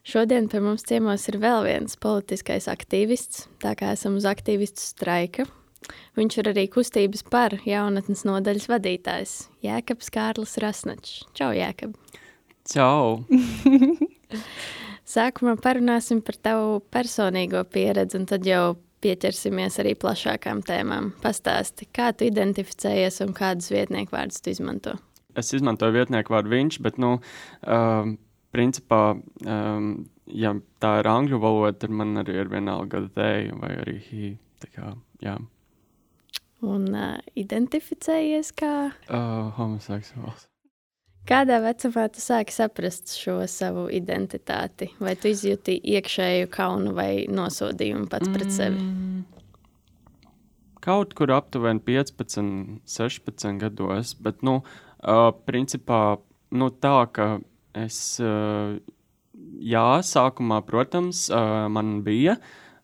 Šodien 0.00 0.46
pie 0.48 0.62
mums 0.64 0.86
ciemos 0.88 1.26
ir 1.28 1.36
vēl 1.42 1.66
viens 1.66 1.96
politiskais 2.00 2.70
aktīvists, 2.72 3.48
tā 3.60 3.74
kā 3.76 3.92
esam 3.92 4.16
uz 4.16 4.24
aktīvistu 4.28 4.80
straika. 4.80 5.44
Viņš 6.16 6.36
ir 6.40 6.48
arī 6.52 6.64
kustības 6.72 7.22
par 7.28 7.56
jaunatnes 7.68 8.24
nodaļas 8.28 8.68
vadītājs 8.70 9.34
Jēkabs 9.64 10.08
Kārlis 10.14 10.56
Rasnačs. 10.62 11.18
Čau, 11.36 11.50
Jēkab! 11.56 11.96
Čau! 12.70 13.26
Sākumā 15.14 15.56
parunāsim 15.60 16.22
par 16.24 16.38
tavu 16.40 16.80
personīgo 16.92 17.64
pieredzi, 17.68 18.16
un 18.20 18.24
tad 18.30 18.48
jau 18.48 18.78
pieķersimies 19.04 19.80
arī 19.82 19.94
plašākām 20.00 20.64
tēmām. 20.64 21.12
Pastāsti, 21.20 21.88
kā 21.92 22.12
tu 22.16 22.28
identificējies 22.28 23.20
un 23.26 23.36
kādus 23.36 23.68
vietnieku 23.72 24.16
vārdus 24.16 24.40
tu 24.40 24.52
izmanto? 24.54 24.96
Es 25.36 25.52
izmantoju 25.56 25.96
vietnieku 25.98 26.34
vārdu 26.34 26.52
viņš, 26.52 26.80
bet, 26.84 27.00
nu, 27.00 27.16
uh, 27.64 28.12
principā, 28.54 29.14
um, 29.46 29.90
ja 30.26 30.54
tā 30.82 30.96
ir 31.00 31.10
angļu 31.10 31.40
valoda, 31.42 31.78
tad 31.84 31.94
man 31.94 32.22
arī 32.22 32.40
ir 32.42 32.52
vienalga 32.52 33.06
they 33.14 33.50
vai 33.54 33.74
arī 33.84 33.98
he. 34.10 34.36
Kā, 34.74 34.92
jā. 35.24 35.38
Un 36.60 36.82
uh, 36.92 37.16
identificējies 37.40 38.52
kā 38.52 38.74
uh, 38.92 39.48
homoseksuāls. 39.56 40.50
Kādā 41.28 41.60
vecumā 41.62 42.06
tu 42.12 42.20
sāki 42.20 42.52
saprast 42.52 43.12
šo 43.16 43.38
savu 43.48 43.86
identitāti? 43.92 44.90
Vai 45.00 45.14
tu 45.20 45.30
izjūti 45.30 45.76
iekšēju 45.94 46.48
kaunu 46.52 46.94
vai 46.96 47.26
nosodījumu 47.30 48.08
pats 48.10 48.28
mm. 48.28 48.36
pret 48.36 48.52
sevi? 48.52 48.80
Kaut 50.80 51.12
kur 51.16 51.32
aptuveni 51.36 51.80
15, 51.84 52.80
16 52.88 53.60
gados, 53.60 54.14
bet, 54.24 54.40
nu, 54.44 54.60
uh, 54.64 55.28
principā, 55.46 56.18
nu, 56.56 56.70
tā, 56.72 56.96
ka 57.12 57.28
Es, 57.76 58.18
eh, 58.18 58.78
jā, 59.62 59.88
sākumā, 60.02 60.60
protams, 60.66 61.28
eh, 61.30 61.68
man 61.68 62.02
bija 62.02 62.36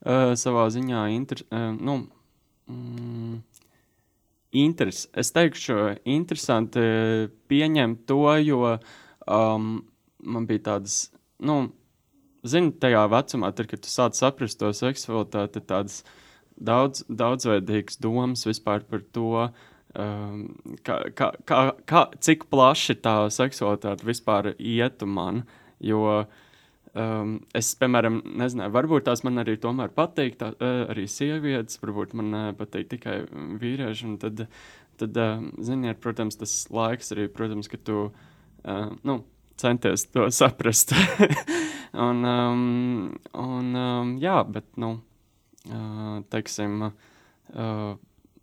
eh, 0.07 0.35
savā 0.39 0.69
ziņā 0.71 1.03
inter, 1.15 1.43
nu, 1.51 2.07
mm, 2.71 3.41
interes. 4.53 5.07
Es 5.13 5.33
teikšu, 5.35 5.99
interesanti 6.05 7.29
pieņemt 7.51 8.07
to, 8.07 8.23
jo 8.47 8.79
um, 9.27 9.73
man 10.23 10.47
bija 10.47 10.63
tādas, 10.71 11.11
nu, 11.43 11.73
zini, 12.47 12.71
tajā 12.73 13.03
vecumā, 13.11 13.51
tad, 13.53 13.67
kad 13.73 13.83
tu 13.83 13.91
sāc 13.91 14.15
saprast 14.15 14.61
to 14.61 14.71
seksualitāti, 14.71 15.65
tādas 15.67 16.05
daudz, 16.57 17.03
daudzveidīgas 17.11 17.99
domas 18.01 18.47
vispār 18.47 18.87
par 18.87 19.03
to, 19.13 19.33
uh, 19.49 19.75
kā, 19.97 20.97
kā, 21.17 21.31
kā, 21.49 21.61
kā, 21.89 22.03
cik 22.21 22.49
plaši 22.53 22.99
tā 23.01 23.15
seksualitāte 23.33 24.07
vispār 24.07 24.53
ietu 24.59 25.09
man. 25.09 25.45
Jo 25.81 26.03
um, 26.97 27.37
es, 27.57 27.73
piemēram, 27.81 28.21
nezināju, 28.41 28.75
varbūt 28.75 29.07
tās 29.09 29.23
man 29.27 29.43
arī 29.43 29.57
tomēr 29.61 29.93
patīk, 29.97 30.39
tā, 30.41 30.53
uh, 30.57 30.83
arī 30.93 31.07
sievietes, 31.11 31.81
varbūt 31.83 32.17
man 32.19 32.33
uh, 32.35 32.49
patīk 32.57 32.91
tikai 32.95 33.19
vīrieši. 33.63 34.13
Tad, 34.23 34.47
tad 35.01 35.21
uh, 35.21 35.49
ziniet, 35.65 36.01
protams, 36.05 36.39
tas 36.41 36.59
laiks 36.73 37.13
arī, 37.17 37.29
protams, 37.33 37.71
ka 37.73 37.81
tu 37.81 38.07
uh, 38.09 38.89
nu, 39.07 39.21
centies 39.61 40.09
to 40.13 40.29
saprast. 40.39 40.95
un, 41.93 42.25
um, 42.25 42.67
un, 43.33 43.71
um, 43.77 44.17
jā, 44.23 44.41
bet, 44.49 44.69
nu, 44.81 44.99
uh, 45.71 46.21
teiksim, 46.33 46.91
uh, 46.91 47.97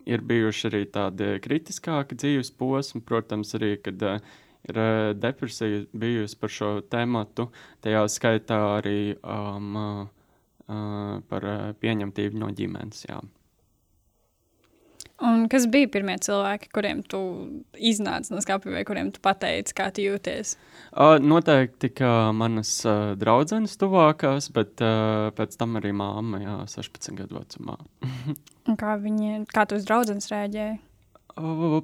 ir 0.10 0.24
bijuši 0.28 0.70
arī 0.70 0.82
tādi 0.94 1.30
kritiskāki 1.44 2.18
dzīves 2.20 2.52
posmi, 2.60 3.02
protams, 3.06 3.54
arī, 3.58 3.76
kad 3.84 4.04
uh, 4.08 4.34
ir 4.70 4.80
uh, 4.80 5.12
depresija 5.18 5.84
bijusi 5.94 6.40
par 6.40 6.54
šo 6.58 6.74
tēmatu, 6.92 7.50
tajā 7.84 8.04
skaitā 8.12 8.60
arī 8.80 9.16
um, 9.22 9.78
uh, 9.78 11.22
par 11.30 11.48
uh, 11.48 11.72
pieņemtību 11.80 12.44
no 12.44 12.52
ģimenes. 12.56 13.06
Jā. 13.10 13.22
Un 15.22 15.46
kas 15.52 15.68
bija 15.70 15.88
pirmie 15.94 16.16
cilvēki, 16.26 16.72
kuriem 16.74 17.04
tu 17.06 17.20
iznāci 17.78 18.34
no 18.34 18.42
skāpja, 18.42 18.72
vai 18.74 18.82
kuriem 18.88 19.12
tu 19.14 19.22
pateici, 19.24 19.76
kā 19.78 19.92
tu 19.94 20.02
jūties? 20.02 20.56
Uh, 20.90 21.20
noteikti, 21.22 21.92
ka 21.94 22.32
manas 22.36 22.72
uh, 22.88 23.14
draudzenes 23.20 23.78
tuvākās, 23.80 24.50
bet 24.56 24.82
uh, 24.82 25.30
pēc 25.38 25.54
tam 25.60 25.78
arī 25.80 25.94
māma, 25.96 26.42
jā, 26.42 26.56
16 26.74 27.20
gadu 27.22 27.38
vecumā. 27.38 27.78
kā 28.82 28.98
viņi, 29.04 29.44
kā 29.54 29.68
tu 29.70 29.78
uz 29.78 29.86
draudzenes 29.88 30.32
rēģēji? 30.34 30.82
Uh, 31.38 31.80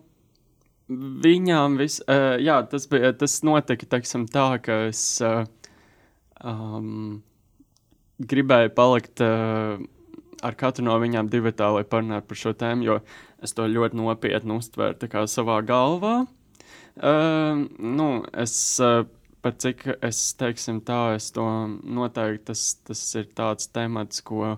viņām 0.90 1.78
viss, 1.80 2.02
uh, 2.10 2.34
jā, 2.42 2.58
tas 2.72 2.90
bija, 2.90 3.14
tas 3.14 3.40
notika, 3.46 3.88
teiksim 3.94 4.26
tā, 4.34 4.50
ka 4.66 4.82
es 4.90 5.04
uh, 5.22 5.46
um, 6.42 7.22
gribēju 8.20 8.74
palikt 8.76 9.24
uh, 9.24 9.78
ar 10.46 10.56
katru 10.60 10.86
no 10.88 10.96
viņām 11.02 11.30
divi 11.32 11.52
tā, 11.56 11.70
lai 11.74 11.86
parunātu 11.88 12.30
par 12.30 12.40
šo 12.40 12.54
tēmu, 12.58 12.86
jo 12.88 12.98
es 13.44 13.56
to 13.56 13.68
ļoti 13.68 14.00
nopietni 14.00 14.58
uztvēru 14.60 15.28
savā 15.28 15.60
galvā. 15.68 16.16
Uh, 17.00 17.64
nu, 17.80 18.10
es, 18.36 18.54
uh, 18.84 19.06
pat 19.44 19.60
cik 19.64 19.86
es 20.04 20.20
teiksim 20.40 20.82
tā, 20.84 21.16
es 21.16 21.30
to 21.36 21.46
noteikti 21.84 22.50
tas, 22.52 22.64
tas 22.88 23.04
ir 23.20 23.30
tāds 23.36 23.70
temats, 23.72 24.24
ko, 24.26 24.58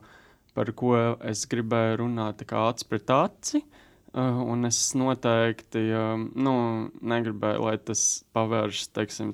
par 0.57 0.71
ko 0.77 0.95
es 1.27 1.45
gribēju 1.49 2.01
runāt 2.05 2.41
acs 2.47 2.87
pret 2.89 3.13
aci. 3.13 3.63
Uh, 4.11 4.41
un 4.43 4.67
es 4.67 4.79
noteikti 4.97 5.85
uh, 5.95 6.17
nu, 6.19 6.55
negribēju, 6.99 7.63
lai 7.63 7.77
tas 7.79 8.25
pavēršas 8.35 8.89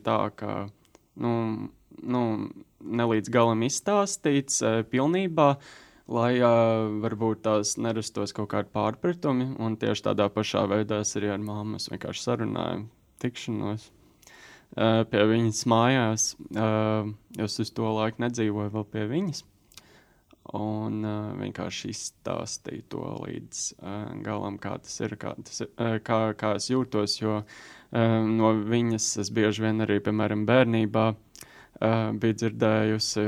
tā, 0.06 0.20
ka 0.38 0.68
nu, 1.18 1.32
nu, 2.04 2.22
nelīdz 2.78 3.32
galam 3.34 3.64
izstāstīts 3.66 4.62
uh, 4.62 4.84
pilnībā. 4.86 5.50
Uh, 5.56 5.87
lai 6.08 6.38
uh, 6.40 6.88
varbūt 7.04 7.44
tās 7.48 7.76
nerastos 7.82 8.34
kaut 8.36 8.50
kādi 8.54 8.72
pārpratumi. 8.74 9.52
Un 9.64 9.76
tieši 9.80 10.08
tādā 10.10 10.30
pašā 10.32 10.64
veidā 10.72 11.02
es 11.04 11.14
arī 11.20 11.34
ar 11.34 11.44
māmu 11.44 11.80
vienkārši 11.84 12.24
sarunājam 12.24 12.88
tikšanos 13.22 13.90
uh, 13.90 15.04
pie 15.12 15.28
viņas 15.34 15.62
mājās. 15.68 16.32
Uh, 16.56 17.12
es 17.44 17.60
uz 17.60 17.72
to 17.76 17.92
laiku 18.00 18.24
nedzīvoju 18.24 18.74
vēl 18.76 18.88
pie 18.94 19.06
viņas. 19.12 19.44
Un 20.56 21.02
uh, 21.04 21.34
vienkārši 21.42 21.92
izstāstīju 21.92 22.86
to 22.94 23.04
līdz 23.26 23.64
uh, 23.82 24.14
galam, 24.24 24.56
kā 24.64 24.78
tas 24.80 24.96
ir, 25.04 25.18
kā, 25.20 25.34
tas 25.44 25.66
ir, 25.66 25.74
uh, 25.76 25.98
kā, 26.00 26.22
kā 26.40 26.54
es 26.56 26.70
jūtos. 26.72 27.18
Jo 27.20 27.42
uh, 27.42 27.50
no 28.24 28.54
viņas 28.56 29.10
es 29.26 29.34
bieži 29.36 29.66
vien 29.66 29.84
arī, 29.84 30.00
piemēram, 30.06 30.48
bērnībā 30.48 31.04
uh, 31.12 32.16
biju 32.16 32.40
dzirdējusi 32.46 33.28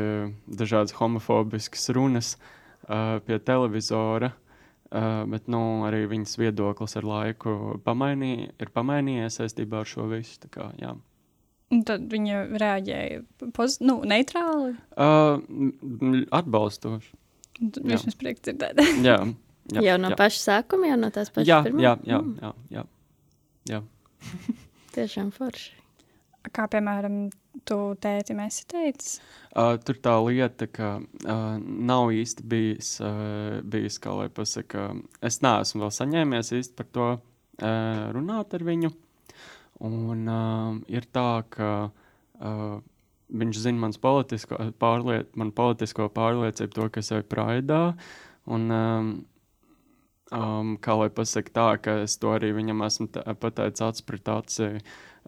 dažādas 0.61 0.95
homofobiskas 1.01 1.91
runas, 1.97 2.37
uh, 2.39 2.55
pie 3.25 3.39
televizora. 3.45 4.33
Uh, 4.89 5.21
bet 5.29 5.45
nu, 5.45 5.59
arī 5.85 6.07
viņas 6.09 6.31
viedoklis 6.41 6.97
ar 6.97 7.05
laiku 7.05 7.51
pamainī, 7.85 8.47
ir 8.57 8.71
pamainījies 8.73 9.37
saistībā 9.37 9.83
ar 9.83 9.89
šo 9.89 10.07
visu. 10.09 10.49
Kā, 10.49 10.71
jā. 10.81 10.95
Un 11.69 11.83
tad 11.85 12.07
viņa 12.09 12.39
reaģēja 12.57 13.19
pozitīvi, 13.53 13.85
nu, 13.85 13.99
neitrāli? 14.09 14.71
Uh, 14.97 15.37
atbalstoši. 16.33 17.13
Viņš 17.59 18.07
mums 18.07 18.17
prieks 18.17 18.47
dzirdēt. 18.47 18.81
jā, 19.09 19.19
jā, 19.75 19.83
jau 19.91 19.97
no 20.01 20.09
jā. 20.15 20.17
paša 20.17 20.41
sākuma, 20.41 20.89
jau 20.89 20.97
no 21.03 21.11
tās 21.13 21.29
pašas 21.35 21.51
jā, 21.51 21.59
pirmā? 21.67 21.83
Jā, 21.85 21.93
jā, 22.09 22.21
mm. 22.23 22.33
jā, 22.41 22.53
jā, 22.79 22.85
jā. 23.69 23.83
Tiešām 24.95 25.29
forši. 25.35 25.75
Kā 26.55 26.65
piemēram, 26.71 27.27
tu 27.67 27.77
tētim 28.01 28.39
esi 28.43 28.65
teicis? 28.69 29.19
Uh, 29.49 29.75
tur 29.81 29.97
tā 30.03 30.13
lieta, 30.23 30.67
ka 30.69 30.97
uh, 30.99 31.45
nav 31.59 32.11
īsti 32.13 32.45
bijis, 32.49 32.91
uh, 33.03 33.59
bijis, 33.65 33.97
kā 34.01 34.13
lai 34.15 34.27
pasaka, 34.33 34.91
es 35.25 35.39
neesmu 35.45 35.83
vēl 35.85 35.93
saņēmies 35.95 36.53
īsti 36.59 36.77
par 36.77 36.89
to 36.95 37.07
uh, 37.15 38.03
runāt 38.15 38.53
ar 38.55 38.65
viņu. 38.67 38.91
Un 39.89 40.27
uh, 40.27 40.77
ir 40.91 41.07
tā, 41.15 41.41
ka 41.53 41.71
uh, 41.89 42.75
viņš 43.29 43.61
zina 43.63 43.85
mans 43.85 44.01
politisko, 44.01 44.59
pārliet, 44.81 45.31
man 45.39 45.53
politisko 45.55 46.09
pārliecību, 46.13 46.75
to, 46.75 46.89
kas 46.93 47.11
ir 47.15 47.25
praidā. 47.29 47.83
Un, 48.49 48.67
um, 48.73 49.09
um, 50.35 50.75
kā 50.81 50.97
lai 50.99 51.09
pasaka 51.13 51.55
tā, 51.55 51.69
ka 51.85 51.97
es 52.03 52.17
to 52.21 52.33
arī 52.35 52.51
viņam 52.57 52.85
esmu 52.85 53.09
pateicis 53.39 53.85
acis 53.85 54.05
pret 54.05 54.29
aci, 54.33 54.69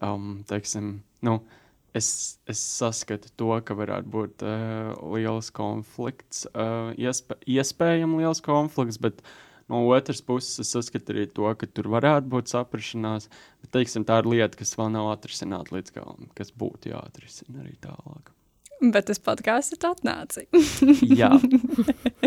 um, 0.01 0.39
teiksim, 0.50 0.95
nu, 1.25 1.39
uh, 1.39 1.61
es, 1.98 2.40
es 2.50 2.62
saskatu 2.80 3.32
to, 3.40 3.52
ka 3.66 3.76
varētu 3.78 4.12
būt 4.12 4.44
uh, 4.46 4.92
liels 5.14 5.52
konflikts, 5.56 6.46
uh, 6.54 6.92
iespē, 7.00 7.38
iespējams 7.46 8.22
liels 8.22 8.44
konflikts, 8.46 9.00
bet 9.02 9.24
no 9.72 9.84
otras 9.92 10.22
puses 10.26 10.64
es 10.64 10.74
saskatu 10.76 11.16
arī 11.16 11.28
to, 11.32 11.48
ka 11.56 11.68
tur 11.68 11.92
varētu 11.94 12.32
būt 12.32 12.54
saprašanās. 12.54 13.30
Bet, 13.64 13.74
teiksim, 13.78 14.06
tā 14.08 14.22
ir 14.22 14.32
lieta, 14.32 14.60
kas 14.60 14.76
vēl 14.80 14.94
nav 14.96 15.12
atrisināta 15.14 15.76
līdz 15.76 15.96
galam, 15.98 16.30
kas 16.38 16.54
būtu 16.56 16.94
jāatrisina 16.94 17.64
arī 17.66 17.76
tālāk. 17.84 18.34
Bet 18.82 19.06
tas 19.12 19.22
podkāsts 19.22 19.76
ir 19.76 19.86
atnācis. 19.86 20.80
Jā. 21.06 21.30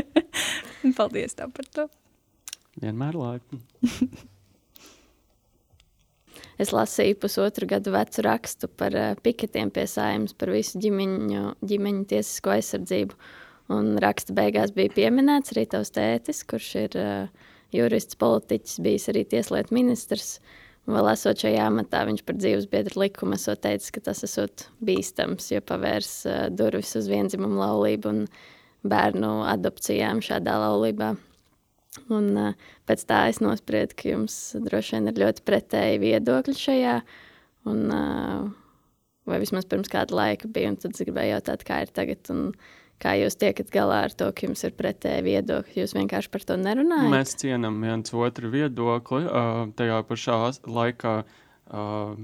Paldies 0.99 1.35
tev 1.35 1.51
par 1.57 1.67
to. 1.75 1.89
Vienmēr 2.79 3.19
laipni. 3.19 3.63
Es 6.61 6.71
lasīju 6.75 7.17
pusotru 7.23 7.67
gadu 7.71 7.95
vecu 7.95 8.23
rakstu 8.27 8.69
par 8.79 8.95
uh, 8.95 9.15
piketiem 9.25 9.73
pie 9.75 9.87
saimnes, 9.91 10.37
par 10.39 10.53
visu 10.55 10.79
ģimeņu, 10.83 11.57
ģimeņu 11.67 12.05
tiesisko 12.13 12.55
aizsardzību. 12.55 13.19
Un 13.75 13.95
raksta 14.03 14.37
beigās 14.37 14.75
bija 14.77 14.93
pieminēts 14.95 15.55
arī 15.55 15.65
tavs 15.73 15.91
tētis, 15.97 16.45
kurš 16.47 16.69
ir 16.85 16.99
uh, 17.01 17.49
jurists, 17.75 18.19
politiķis, 18.21 18.79
bijis 18.85 19.09
arī 19.11 19.25
tieslietu 19.35 19.75
ministrs. 19.75 20.39
Vēl 20.85 21.09
esot 21.15 21.41
šajā 21.41 21.65
amatā, 21.71 22.03
viņš 22.07 22.23
par 22.29 22.37
dzīves 22.37 22.69
biedru 22.71 23.07
likumu 23.07 23.39
esot 23.39 23.63
teicis, 23.65 23.91
ka 23.91 24.05
tas 24.05 24.21
esot 24.27 24.67
bīstams, 24.85 25.49
jo 25.55 25.63
pavērs 25.65 26.17
uh, 26.29 26.43
durvis 26.55 26.93
uz 27.01 27.09
vienzimumu 27.11 27.63
laulību 27.65 28.13
un 28.13 28.27
bērnu 28.85 29.39
adopcijām 29.49 30.21
šādā 30.23 30.59
laulībā. 30.61 31.15
Un, 32.13 32.31
uh, 32.37 32.71
pēc 32.89 33.05
tā 33.09 33.25
es 33.31 33.41
nospriedu, 33.45 33.97
ka 33.99 34.11
jums 34.11 34.37
droši 34.67 34.97
vien 34.97 35.11
ir 35.11 35.21
ļoti 35.25 35.45
pretēji 35.47 36.01
viedokļi 36.03 36.55
šajā. 36.59 36.95
Un, 37.71 37.85
uh, 37.95 38.49
vai 39.31 39.43
vismaz 39.43 39.69
pirms 39.69 39.93
kāda 39.93 40.17
laika 40.17 40.51
bija, 40.51 40.73
un 40.73 40.81
tad 40.81 40.97
es 40.97 41.05
gribēju 41.05 41.37
jautāt, 41.37 41.63
kā 41.67 41.85
ir 41.85 41.93
tagad. 41.95 42.27
Un, 42.35 42.49
kā 43.03 43.15
jūs 43.19 43.37
tiekat 43.41 43.71
galā 43.75 44.05
ar 44.07 44.15
to, 44.17 44.31
ka 44.33 44.47
jums 44.47 44.63
ir 44.67 44.75
pretēji 44.79 45.25
viedokļi? 45.27 45.79
Jūs 45.83 45.95
vienkārši 45.97 46.31
par 46.33 46.47
to 46.49 46.57
nerunājat. 46.61 47.13
Mēs 47.13 47.37
cienām 47.41 47.81
viens 47.85 48.15
otru 48.15 48.51
viedokli. 48.53 49.25
Uh, 49.27 49.65
tajā 49.79 50.01
pašā 50.09 50.39
laikā 50.67 51.15
uh, 51.25 52.15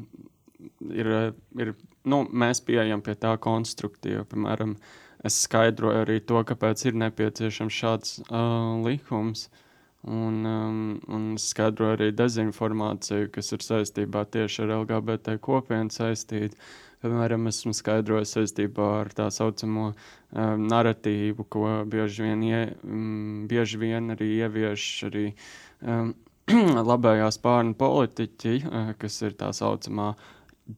ir, 0.95 1.13
ir, 1.61 1.75
nu, 2.09 2.23
mēs 2.31 2.63
pieejam 2.67 3.03
pie 3.05 3.17
tā 3.19 3.35
konstruktīvi. 3.43 4.25
Piemēram, 4.31 4.77
es 5.25 5.41
skaidroju 5.47 6.05
arī 6.05 6.21
to, 6.25 6.41
kāpēc 6.47 6.87
ir 6.89 7.01
nepieciešams 7.07 7.81
šāds 7.83 8.21
uh, 8.29 8.79
likums. 8.85 9.49
Un, 10.01 10.45
um, 10.49 10.77
un 11.13 11.25
skaidroju 11.37 11.99
arī 11.99 12.07
dezinformāciju, 12.17 13.29
kas 13.35 13.53
ir 13.53 13.61
saistībā 13.61 14.23
tieši 14.33 14.63
ar 14.65 14.79
LGBT 14.79 15.35
kopienu 15.45 15.93
saistīta. 15.93 16.57
Piemēram, 17.01 17.47
esmu 17.49 17.73
skaidrojis 17.77 18.33
saistībā 18.37 18.87
ar 19.03 19.11
tā 19.17 19.29
saucamo 19.33 19.91
um, 19.91 20.65
narratīvu, 20.69 21.45
ko 21.53 21.67
bieži 21.89 22.27
vien, 22.27 22.43
ie, 22.45 22.63
um, 22.85 23.45
bieži 23.49 23.81
vien 23.81 24.13
arī 24.17 24.31
ievieš 24.39 24.89
arī 25.09 25.27
um, 25.85 26.15
labējā 26.91 27.29
spārna 27.37 27.77
politiķi, 27.81 28.55
uh, 28.69 28.93
kas 29.01 29.21
ir 29.25 29.37
tā 29.41 29.53
saucamā 29.57 30.15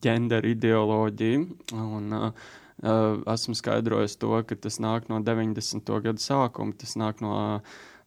ģendera 0.03 0.50
ideoloģija. 0.50 1.47
Un, 1.79 2.11
uh, 2.19 2.50
esmu 2.82 3.55
skaidrojis 3.55 4.19
to, 4.19 4.34
ka 4.46 4.58
tas 4.58 4.81
nāk 4.82 5.08
no 5.12 5.20
90. 5.23 5.94
gada 6.02 6.23
sākuma, 6.23 6.75
tas 6.79 6.96
nāk 6.99 7.23
no 7.25 7.34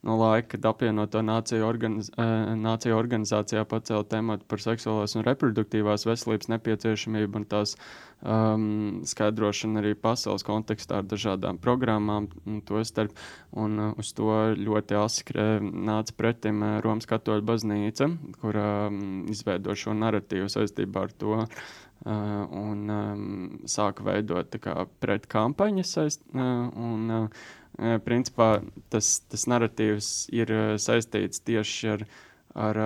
no 0.06 0.16
laika, 0.20 0.54
kad 0.54 0.66
apvienoto 0.70 1.20
nāciju, 1.24 1.64
organiz, 1.66 2.10
nāciju 2.16 2.96
organizācijā 2.96 3.64
pacēla 3.68 4.06
tematu 4.10 4.46
par 4.48 4.62
seksuālās 4.62 5.16
un 5.18 5.24
reproduktīvās 5.26 6.06
veselības 6.06 6.50
nepieciešamību 6.52 7.40
un 7.40 7.46
tās 7.50 7.74
um, 8.20 8.66
skaidrošanu 9.08 9.80
arī 9.80 9.94
pasaules 9.98 10.46
kontekstā 10.46 11.00
ar 11.00 11.08
dažādām 11.10 11.58
programmām. 11.62 12.28
To 12.68 12.82
starp, 12.86 13.16
un 13.58 13.80
uh, 13.88 13.96
uz 13.98 14.12
to 14.16 14.30
ļoti 14.60 14.98
askre 15.00 15.48
nāca 15.60 16.14
pretim 16.16 16.62
uh, 16.62 16.76
Romas 16.84 17.08
katoļu 17.10 17.46
baznīca, 17.50 18.10
kur 18.42 18.60
um, 18.62 19.00
izveido 19.32 19.74
šo 19.74 19.96
narratīvu 19.96 20.52
saistībā 20.52 21.08
ar 21.08 21.18
to. 21.18 21.42
Uh, 21.42 21.74
un 22.06 22.90
um, 22.92 23.28
sāka 23.66 24.04
veidot 24.06 24.56
pretkampaņas. 25.02 25.94
Uh, 25.98 26.42
un, 26.78 27.10
uh, 27.10 27.46
principā 28.06 28.60
tas, 28.92 29.20
tas 29.28 29.46
narratīvs 29.50 30.10
ir 30.34 30.52
saistīts 30.80 31.42
tieši 31.44 31.90
ar, 31.96 32.04
ar 32.56 32.80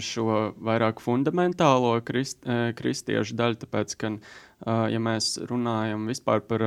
šo 0.00 0.54
vairāk 0.64 1.02
fundamentālo 1.04 1.98
krist, 2.06 2.46
kristiešu 2.78 3.36
daļu, 3.36 3.58
tāpēc, 3.60 3.92
ka, 4.00 4.12
ja 4.88 5.02
mēs 5.02 5.34
runājam 5.50 6.06
vispār 6.08 6.40
par 6.48 6.64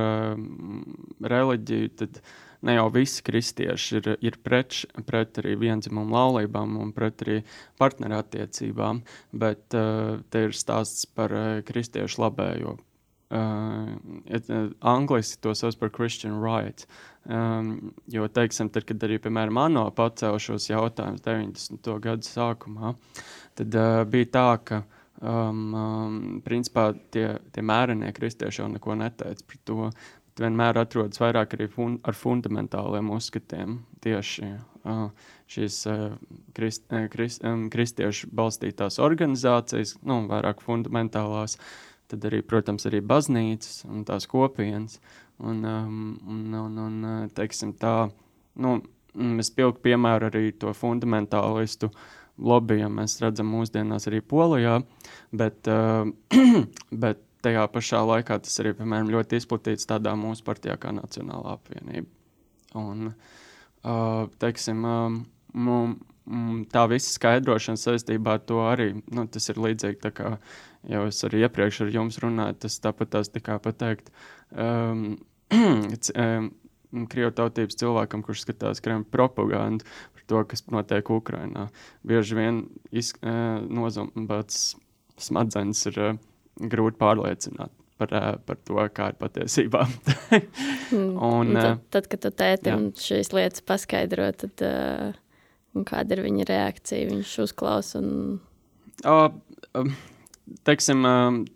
reliģiju, 1.34 1.90
tad 1.98 2.20
ne 2.66 2.76
jau 2.76 2.88
visi 2.92 3.24
kristieši 3.26 3.96
ir, 4.00 4.10
ir 4.20 4.36
pret, 4.44 4.82
pret 5.08 5.40
arī 5.42 5.56
vienzimumu 5.60 6.16
laulībām 6.16 6.76
un 6.82 6.92
pret 6.96 7.24
arī 7.24 7.40
partnerattiecībām, 7.80 9.02
bet 9.32 9.66
te 9.70 10.46
ir 10.46 10.56
stāsts 10.56 11.08
par 11.14 11.34
kristiešu 11.66 12.24
labējo 12.26 12.78
Uh, 13.30 13.94
uh, 14.48 14.70
angliski 14.80 15.42
to 15.42 15.54
sauc 15.54 15.76
par 15.78 15.90
Christian 15.90 16.42
right. 16.42 16.86
Um, 17.24 17.92
jo, 18.10 18.26
teiksim, 18.26 18.72
tad, 18.74 18.88
kad 18.88 19.04
arī, 19.06 19.20
piemēram, 19.22 19.60
ANO 19.68 19.84
pacēla 19.94 20.40
šos 20.42 20.66
jautājumus 20.66 21.22
90. 21.22 21.92
gadu 22.02 22.26
sākumā, 22.26 22.96
tad 23.54 23.76
uh, 23.78 24.00
bija 24.10 24.30
tā, 24.34 24.48
ka 24.66 24.80
um, 25.22 25.60
um, 25.78 26.18
principā 26.42 26.88
tie, 27.14 27.36
tie 27.54 27.62
mērenie 27.62 28.10
kristieši 28.16 28.64
jau 28.64 28.68
neko 28.72 28.98
neteica 28.98 29.46
par 29.46 29.62
to. 29.62 29.90
Vienmēr 30.38 30.78
atrodas 30.78 31.20
vairāk 31.20 31.56
arī 31.56 31.66
fun 31.68 31.98
ar 32.06 32.16
fundamentāliem 32.16 33.10
uzskatiem 33.12 33.80
tieši 34.04 34.46
uh, 34.86 35.08
šīs 35.50 35.80
uh, 35.90 36.04
krist, 36.56 36.86
uh, 36.92 37.08
krist, 37.12 37.42
um, 37.44 37.66
kristiešu 37.72 38.30
balstītās 38.36 39.00
organizācijas, 39.02 39.96
nu, 40.06 40.22
vairāk 40.30 40.62
fundamentālās. 40.64 41.58
Tad 42.10 42.24
arī, 42.26 42.40
protams, 42.42 42.86
arī 42.88 43.02
baznīcas 43.06 43.84
un 43.86 44.06
tās 44.06 44.26
kopienas. 44.30 44.98
Un, 45.40 45.60
um, 45.64 46.00
un, 46.28 46.40
un, 46.58 46.80
un 46.86 47.28
teiksim 47.34 47.74
tā, 47.80 48.10
nu, 48.60 48.78
mēs 49.14 49.52
pilku 49.54 49.82
piemēru 49.86 50.30
arī 50.30 50.50
to 50.58 50.74
fundamentālistu 50.76 51.90
lobbyam 52.40 53.00
mēs 53.00 53.18
redzam 53.22 53.50
mūsdienās 53.52 54.06
arī 54.08 54.20
Polijā, 54.24 54.80
bet, 55.32 55.68
uh, 55.68 56.08
bet 57.04 57.20
tajā 57.44 57.64
pašā 57.72 58.02
laikā 58.06 58.38
tas 58.44 58.60
arī, 58.62 58.74
piemēram, 58.78 59.10
ļoti 59.12 59.40
izplatīts 59.40 59.88
tādā 59.90 60.14
mūsu 60.18 60.44
partijā 60.46 60.76
kā 60.80 60.92
Nacionālā 60.96 61.56
apvienība. 61.56 62.08
Un, 62.78 63.10
uh, 63.10 64.28
teiksim, 64.42 64.84
um, 64.86 65.20
tā 66.70 66.84
visa 66.90 67.14
skaidrošana 67.16 67.80
saistībā 67.80 68.36
ar 68.38 68.44
to 68.46 68.60
arī, 68.68 68.92
nu, 69.10 69.26
ir 69.26 69.62
līdzīgi 69.66 70.00
tā 70.04 70.12
kā 70.14 70.36
jau 70.88 71.02
es 71.08 71.24
arī 71.26 71.44
iepriekš 71.44 71.82
ar 71.84 71.92
jums 71.94 72.20
runāju, 72.22 72.58
tas 72.64 72.78
tāpat 72.82 73.12
tās 73.16 73.32
tā 73.32 73.42
kā 73.44 73.58
pateikt. 73.62 74.12
Um, 74.50 75.18
um, 75.54 76.50
Krievu 77.10 77.30
tautības 77.38 77.78
cilvēkam, 77.78 78.22
kurš 78.26 78.42
skatās 78.42 78.82
Kremļa 78.82 79.06
propagandu 79.14 79.86
par 79.86 80.24
to, 80.26 80.40
kas 80.50 80.64
notiek 80.74 81.10
Ukrajinā. 81.14 81.68
Bieži 82.06 82.38
vien 82.38 82.64
iz, 82.90 83.12
uh, 83.22 83.62
nozumbāts 83.70 84.72
smadzenes 85.20 85.84
ir 85.90 86.00
uh, 86.02 86.18
grūti 86.60 87.00
pārliecināt 87.00 87.72
par, 88.00 88.12
uh, 88.16 88.36
par 88.46 88.58
to, 88.64 88.80
kā 88.96 89.10
ir 89.12 89.18
patiesībā. 89.20 89.86
un, 90.96 91.10
un, 91.16 91.56
tad, 91.56 91.64
uh, 91.64 91.80
tad, 91.92 92.06
kad 92.12 92.22
tu 92.24 92.32
tētim 92.42 92.86
šīs 92.98 93.34
lietas 93.36 93.64
paskaidro, 93.66 94.30
tad 94.40 94.64
uh, 94.66 95.82
kāda 95.88 96.16
ir 96.16 96.24
viņa 96.28 96.46
reakcija? 96.48 97.10
Viņš 97.10 97.34
uzklausa 97.44 98.00
un... 98.00 98.38
Uh, 99.04 99.28
um, 99.76 99.92
teiksim, 100.66 101.04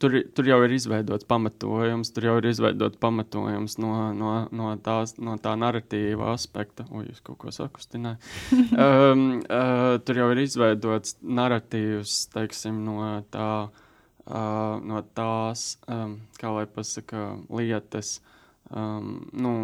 tur, 0.00 0.16
tur 0.36 0.48
jau 0.48 0.58
ir 0.66 0.74
izveidots 0.76 1.26
pamatojums, 1.28 2.12
tur 2.14 2.28
jau 2.28 2.34
ir 2.40 2.50
izveidots 2.52 3.00
pamatojums 3.02 3.78
no, 3.82 3.94
no, 4.16 4.34
no, 4.54 4.74
tās, 4.84 5.16
no 5.18 5.38
tā 5.42 5.56
narratīva 5.58 6.28
aspekta. 6.34 6.86
Ui, 6.92 7.08
es 7.12 7.24
kaut 7.24 7.40
ko 7.42 7.54
sakustināju. 7.56 8.20
um, 8.60 9.24
uh, 9.48 9.96
tur 10.04 10.20
jau 10.22 10.28
ir 10.36 10.44
izveidots 10.44 11.16
narratīvs, 11.24 12.20
teiksim, 12.36 12.84
no, 12.86 13.00
tā, 13.32 13.48
uh, 13.64 13.83
no 14.26 15.02
tās, 15.16 15.74
um, 15.90 16.18
kā 16.40 16.52
lai 16.54 16.64
pasaka, 16.70 17.26
lietas, 17.52 18.18
um, 18.70 19.26
nu, 19.32 19.54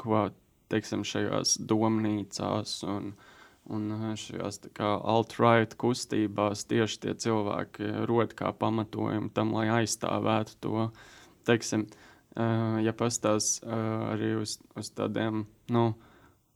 ko, 0.00 0.28
teiksim, 0.72 1.04
šajās 1.04 1.58
domnīcās 1.68 2.78
un 2.88 3.12
uh, 3.12 3.30
Un 3.70 4.14
šajās 4.18 4.58
alt-right 4.82 5.76
kustībās 5.78 6.64
tieši 6.66 6.98
tie 7.04 7.12
cilvēki 7.14 8.06
rod 8.10 8.34
kā 8.34 8.50
pamatojumu 8.58 9.30
tam, 9.34 9.52
lai 9.54 9.68
aizstāvētu 9.70 10.56
to. 10.64 10.88
Teiksim, 11.46 11.86
uh, 11.86 12.80
ja 12.82 12.94
pastāv 12.94 13.38
uh, 13.38 14.10
arī 14.10 14.32
uz, 14.40 14.56
uz 14.78 14.90
tādiem, 14.94 15.44
nu, 15.70 15.84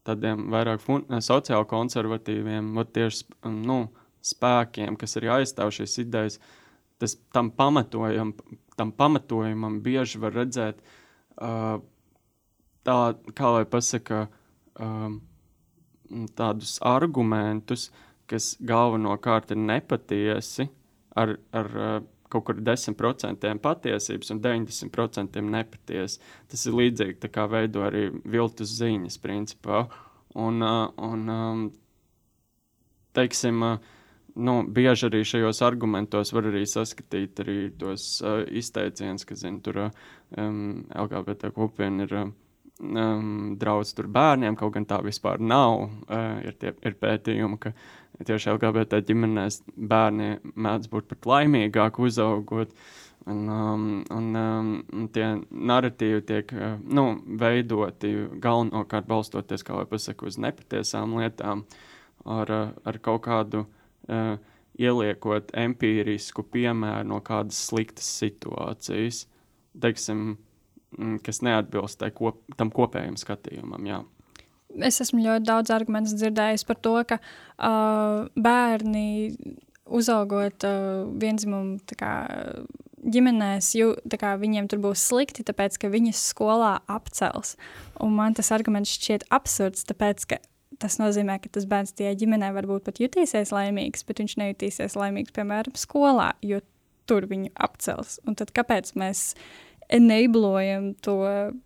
tādiem 0.06 0.48
vairāk 0.50 0.82
sociāli 1.22 1.70
konservatīviem, 1.70 2.74
tieši 2.90 3.24
nu, 3.54 3.84
spēkiem, 4.26 4.98
kas 4.98 5.18
arī 5.18 5.30
aizstāv 5.38 5.70
šīs 5.78 6.00
idejas, 6.02 6.40
tas 6.98 7.16
tam 7.32 7.50
pamatojam, 7.50 8.32
tam 8.76 8.92
pamatojumam 8.92 9.80
bieži 9.84 10.20
var 10.22 10.34
redzēt 10.36 10.80
uh, 10.80 11.78
tā, 12.86 12.98
kā 13.36 13.52
lai 13.58 13.64
pasaka, 13.68 14.26
um, 14.80 15.20
tādus 16.38 16.76
argumentus, 16.86 17.90
kas 18.30 18.54
galvenokārt 18.66 19.52
ir 19.54 19.60
nepatiesi, 19.62 20.68
ar, 21.18 21.36
ar 21.56 21.72
uh, 21.76 21.96
kaut 22.32 22.46
kur 22.48 22.60
10% 22.62 23.46
patiesības 23.62 24.32
un 24.34 24.42
90% 24.42 25.42
nepatiesi. 25.46 26.20
Tas 26.50 26.66
ir 26.66 26.78
līdzīgi 26.80 27.20
tā 27.22 27.30
kā 27.32 27.46
veido 27.50 27.84
arī 27.86 28.08
viltus 28.24 28.74
ziņas, 28.80 29.18
principā. 29.22 29.86
Un, 30.36 30.62
uh, 30.62 30.88
un 31.00 31.28
um, 31.32 31.66
teiksim, 33.16 33.62
uh, 33.62 33.94
nu, 34.36 34.56
bieži 34.68 35.08
arī 35.10 35.22
šajos 35.26 35.62
argumentos 35.66 36.32
var 36.36 36.50
arī 36.52 36.64
saskatīt 36.68 37.44
arī 37.44 37.58
tos 37.78 38.08
uh, 38.24 38.42
izteicienus, 38.46 39.24
ka, 39.28 39.36
zin, 39.38 39.60
tur 39.64 39.86
um, 39.88 40.84
LGBT 40.92 41.52
kopiena 41.56 42.08
ir. 42.08 42.18
Uh, 42.24 42.34
um, 42.80 43.56
draudz 43.58 43.94
tur 43.96 44.08
bērniem, 44.12 44.56
kaut 44.58 44.74
gan 44.76 44.86
tā 44.88 45.00
vispār 45.04 45.40
nav. 45.40 45.86
Uh, 46.06 46.42
ir, 46.46 46.56
tie, 46.60 46.72
ir 46.86 46.96
pētījumi, 47.00 47.58
ka 47.60 47.72
tieši 48.26 48.52
LGBT 48.54 49.02
ģimenēs 49.08 49.62
bērni 49.76 50.36
mēdz 50.54 50.90
būt 50.92 51.10
pat 51.12 51.28
laimīgāki 51.32 52.06
uzaugot. 52.06 52.74
Un, 53.26 53.40
um, 53.50 53.86
un, 54.14 54.26
um, 54.38 55.06
tie 55.10 55.32
narratīvi 55.50 56.22
tiek 56.28 56.52
uh, 56.54 56.76
nu, 56.78 57.08
veidoti 57.40 58.12
galvenokārt 58.42 59.08
balstoties 59.10 59.66
pasaka, 59.66 60.26
uz 60.26 60.38
nepatiesām 60.38 61.16
lietām, 61.18 61.64
ar, 62.24 62.52
ar 62.84 62.98
kaut 63.02 63.24
kādu 63.26 63.64
uh, 64.08 64.36
ieliekot 64.76 65.54
empirisku 65.56 66.44
piemēru 66.52 67.08
no 67.12 67.22
kādas 67.24 67.62
sliktas 67.68 68.08
situācijas. 68.20 69.24
Teiksim, 69.76 70.36
Mm, 70.98 71.18
kas 71.24 71.42
neatbilst 71.44 72.04
kop, 72.16 72.40
tam 72.56 72.70
kopējam 72.72 73.18
skatījumam. 73.20 73.84
Jā. 73.88 74.00
Es 74.86 75.00
esmu 75.04 75.22
ļoti 75.24 75.44
daudz 75.48 75.72
argumentu 75.74 76.16
dzirdējis 76.16 76.64
par 76.68 76.78
to, 76.84 76.94
ka 77.08 77.18
uh, 77.20 78.26
bērni 78.32 79.34
uzaugot 79.86 80.66
uh, 80.66 81.04
vienzimumu 81.20 81.78
ģimenēs, 83.06 83.70
jū, 83.78 83.92
kā, 84.18 84.34
viņiem 84.40 84.70
tur 84.70 84.80
būs 84.82 85.04
slikti, 85.10 85.44
tāpēc 85.46 85.76
ka 85.82 85.92
viņas 85.92 86.22
skolā 86.32 86.78
apcels. 86.90 87.54
Un 88.02 88.16
man 88.16 88.34
tas 88.34 88.50
arguments 88.56 88.96
šķiet 88.96 89.28
absurds, 89.34 89.84
tāpēc 89.86 90.26
ka 90.32 90.40
tas 90.82 90.98
nozīmē, 91.00 91.38
ka 91.42 91.52
tas 91.56 91.66
bērns 91.68 91.94
tajā 91.96 92.14
ģimenē 92.22 92.52
varbūt 92.56 92.86
pat 92.88 93.00
jutīsies 93.02 93.52
laimīgs, 93.54 94.06
bet 94.08 94.22
viņš 94.22 94.38
nejutīsies 94.42 94.98
laimīgs, 94.98 95.34
piemēram, 95.36 95.76
skolā, 95.78 96.32
jo 96.44 96.60
tur 97.06 97.28
viņu 97.30 97.52
apcels. 97.62 98.18
Un 98.26 98.36
tad 98.38 98.52
kāpēc 98.56 98.92
mēs 98.98 99.32
enablojam 99.92 100.88
to 101.04 101.16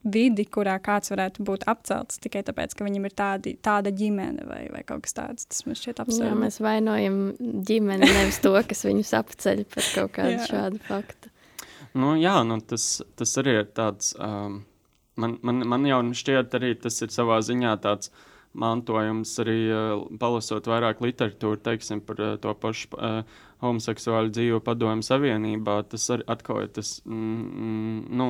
vidi, 0.05 0.45
kurā 0.45 0.77
kāds 0.85 1.13
varētu 1.13 1.45
būt 1.47 1.65
apcelts 1.71 2.21
tikai 2.21 2.43
tāpēc, 2.45 2.75
ka 2.77 2.85
viņam 2.85 3.09
ir 3.09 3.15
tādi, 3.17 3.55
tāda 3.65 3.93
ģimene 3.97 4.45
vai, 4.49 4.63
vai 4.73 4.83
kaut 4.85 5.07
kas 5.07 5.17
tāds. 5.17 5.49
Tas 5.49 5.65
man 5.67 5.79
šķiet 5.79 6.03
absurdi. 6.05 6.29
Jā, 6.29 6.39
mēs 6.43 6.61
vainojam 6.61 7.21
ģimeni, 7.41 8.11
nevis 8.11 8.41
to, 8.45 8.53
kas 8.69 8.85
viņus 8.85 9.15
apceļ 9.23 9.65
par 9.73 9.93
kaut 9.95 10.17
kādu 10.19 10.43
šādu 10.51 10.83
faktu. 10.85 11.33
Nu, 11.97 12.13
jā, 12.21 12.37
nu, 12.47 12.61
tas, 12.61 13.01
tas 13.19 13.33
arī 13.41 13.57
ir 13.63 13.71
tāds, 13.75 14.13
um, 14.21 14.61
man, 15.19 15.39
man, 15.47 15.65
man 15.73 15.89
jau 15.89 16.03
šķiet 16.21 16.61
arī 16.61 16.75
tas 16.79 17.01
ir 17.03 17.15
savā 17.15 17.41
ziņā 17.43 17.73
tāds 17.83 18.13
mantojums 18.53 19.33
arī 19.43 19.59
uh, 19.71 20.03
palasot 20.19 20.67
vairāk 20.67 21.03
literatūru, 21.05 21.61
teiksim, 21.63 22.03
par 22.07 22.21
uh, 22.23 22.35
to 22.43 22.55
pašu 22.59 22.91
uh, 22.97 23.21
homoseksuāļu 23.63 24.33
dzīvo 24.35 24.61
padomju 24.67 25.07
savienībā, 25.07 25.81
tas 25.91 26.09
arī 26.15 26.27
atkal 26.35 26.65
ir 26.65 26.73
tas, 26.75 26.97
mm, 27.05 27.47
mm, 27.47 28.03
nu, 28.17 28.29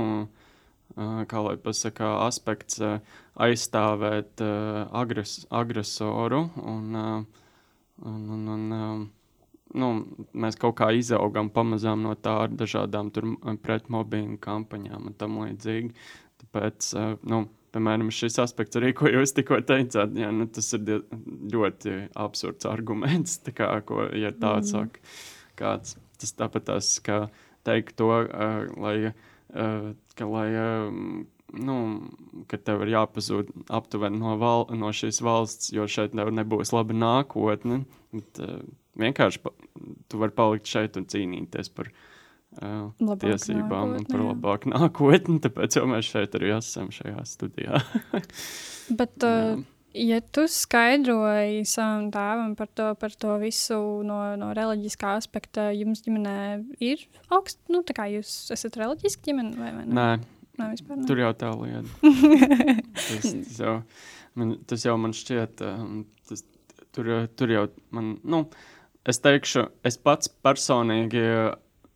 kā 1.30 1.40
lai 1.44 1.54
pasakā, 1.62 2.08
aspekts 2.26 2.80
aizstāvēt 3.38 4.42
agres, 4.42 5.36
agresoru 5.54 6.40
un, 6.58 6.96
un, 6.98 8.24
un, 8.34 8.48
un 8.56 9.06
nu, 9.70 9.90
mēs 10.34 10.58
kaut 10.58 10.74
kā 10.82 10.90
izaugam 10.98 11.52
pamazām 11.54 12.02
no 12.02 12.16
tā 12.18 12.34
ar 12.48 12.50
dažādām 12.50 13.12
pretmobbinga 13.62 14.40
kampaņām 14.42 15.12
un 15.12 15.16
tam 15.22 15.38
līdzīgi. 15.44 15.94
Tāpēc, 16.42 16.90
nu, 17.30 17.44
piemēram, 17.74 18.10
šis 18.14 18.38
aspekts, 18.42 18.78
arī, 18.78 18.92
ko 18.96 19.10
jūs 19.10 19.34
tikko 19.36 19.60
teicāt, 19.66 20.14
jā, 20.18 20.30
nu, 20.34 20.46
tas 20.50 20.70
ir 20.76 21.04
ļoti 21.54 21.96
absurds 22.18 22.68
arguments. 22.70 23.38
Kā, 23.56 23.72
ko, 23.86 24.06
ja 24.16 24.32
tāds 24.34 24.72
mm. 24.72 24.76
saka, 24.76 25.04
kāds, 25.60 25.96
tas 26.20 26.34
tāpat 26.38 26.68
tas, 26.70 26.92
kā 27.04 27.22
teikt 27.66 27.96
to, 28.00 28.10
uh, 28.10 28.64
lai, 28.80 28.96
uh, 29.10 29.90
ka, 30.18 30.28
lai 30.30 30.48
uh, 30.56 30.90
nu, 31.70 31.78
ka 32.50 32.60
tev 32.60 32.84
ir 32.86 32.94
jāpazūd 32.96 33.50
aptuveni 33.80 34.20
no, 34.22 34.36
val, 34.40 34.68
no 34.74 34.92
šīs 34.94 35.22
valsts, 35.24 35.72
jo 35.76 35.88
šeit 35.90 36.16
tev 36.16 36.32
nebūs 36.34 36.74
laba 36.76 36.96
nākotne. 36.96 37.82
Bet, 38.14 38.44
uh, 38.44 38.62
vienkārši 39.00 39.42
pa, 39.42 39.54
tu 40.10 40.20
vari 40.20 40.34
palikt 40.36 40.70
šeit 40.70 40.98
un 41.00 41.06
cīnīties 41.10 41.70
par 41.74 41.90
viņu 41.90 42.08
uh, 42.58 43.16
tiesībām 43.22 43.94
nākotni, 43.94 44.00
un 44.00 44.08
par 44.10 44.24
labāku 44.24 44.72
nākotni. 44.72 45.40
Tāpēc 45.44 45.78
jau 45.78 45.84
mēs 45.90 46.08
šeit 46.10 46.34
arī 46.38 46.54
esam 46.56 46.90
šajā 46.94 47.26
studijā. 47.28 47.82
Bet, 49.00 49.14
uh, 49.26 49.62
ja 49.94 50.20
tu 50.34 50.46
skaidroji 50.50 51.62
savam 51.68 52.10
tēvam 52.14 52.56
par 52.58 52.70
to, 52.74 52.90
par 53.00 53.14
to 53.14 53.36
visu 53.42 53.78
no, 54.06 54.20
no 54.40 54.50
reliģiskā 54.56 55.14
aspekta, 55.20 55.70
jums 55.76 56.02
ģimenē 56.06 56.36
ir 56.82 57.06
augsts, 57.30 57.62
nu, 57.72 57.84
tā 57.86 57.96
kā 57.96 58.10
jūs 58.10 58.50
esat 58.54 58.78
reliģiski 58.80 59.30
ģimene 59.30 59.56
vai, 59.60 59.72
ne? 59.80 59.88
Nē. 60.00 60.10
Nē, 60.60 60.66
vispār, 60.74 60.98
ne. 61.00 61.06
Tur 61.08 61.20
jau 61.22 61.30
tā 61.40 61.50
lieta. 61.56 62.10
tas, 62.98 63.22
tas, 63.24 63.56
jau, 63.62 63.76
man, 64.36 64.54
tas 64.68 64.84
jau 64.84 64.96
man 65.00 65.14
šķiet, 65.16 65.62
um, 65.64 66.02
tas, 66.28 66.44
tur, 66.92 67.08
tur 67.38 67.54
jau 67.54 67.64
man, 67.96 68.12
nu, 68.28 68.42
es 69.08 69.22
teikšu, 69.24 69.64
es 69.88 69.96
pats 69.96 70.28
personīgi 70.44 71.24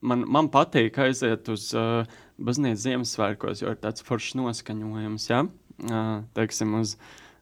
man, 0.05 0.25
man 0.31 0.51
patīk 0.53 0.99
aiziet 1.03 1.49
uz 1.53 1.71
uh, 1.79 2.05
baznīcas 2.43 2.85
Ziemassvētkos, 2.85 3.63
jo 3.65 3.75
ir 3.75 3.81
tāds 3.83 4.05
foršs 4.07 4.37
noskaņojums, 4.41 5.31
ja? 5.31 5.45
uh, 5.89 6.19
teiksim, 6.37 6.77
uz, 6.81 6.97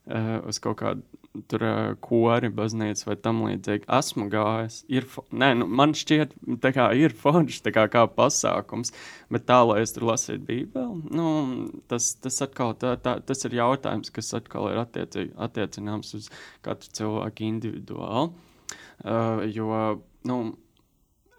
uh, 0.07 0.39
uz 0.47 0.61
kaut 0.63 0.79
kādu 0.81 1.03
tur 1.49 1.63
uh, 1.65 1.93
kori, 2.03 2.49
baznīca 2.53 3.07
vai 3.07 3.15
tam 3.17 3.41
līdzīgi. 3.47 3.87
Esmu 3.97 4.27
gājis, 4.31 4.83
ir, 4.93 5.07
nē, 5.33 5.49
nu, 5.57 5.67
man 5.81 5.95
šķiet, 5.97 6.35
tā 6.61 6.73
kā 6.75 6.87
ir 6.97 7.15
forši, 7.17 7.63
tā 7.65 7.73
kā, 7.73 7.87
kā 7.91 8.05
pasākums, 8.17 8.93
bet 9.33 9.47
tā, 9.49 9.59
lai 9.65 9.81
es 9.85 9.95
tur 9.95 10.05
lasītu 10.11 10.45
bībeli, 10.49 11.13
nu, 11.17 11.27
tas, 11.89 12.11
tas 12.21 12.37
atkal, 12.45 12.75
tā, 12.77 12.95
tā, 13.01 13.17
tas 13.25 13.45
ir 13.49 13.57
jautājums, 13.57 14.13
kas 14.13 14.33
atkal 14.37 14.69
ir 14.71 14.83
attieci, 14.83 15.31
attiecināms 15.47 16.13
uz 16.19 16.29
katru 16.65 16.93
cilvēku 17.01 17.47
individuāli, 17.49 18.29
uh, 19.01 19.41
jo, 19.49 19.81
nu, 20.29 20.39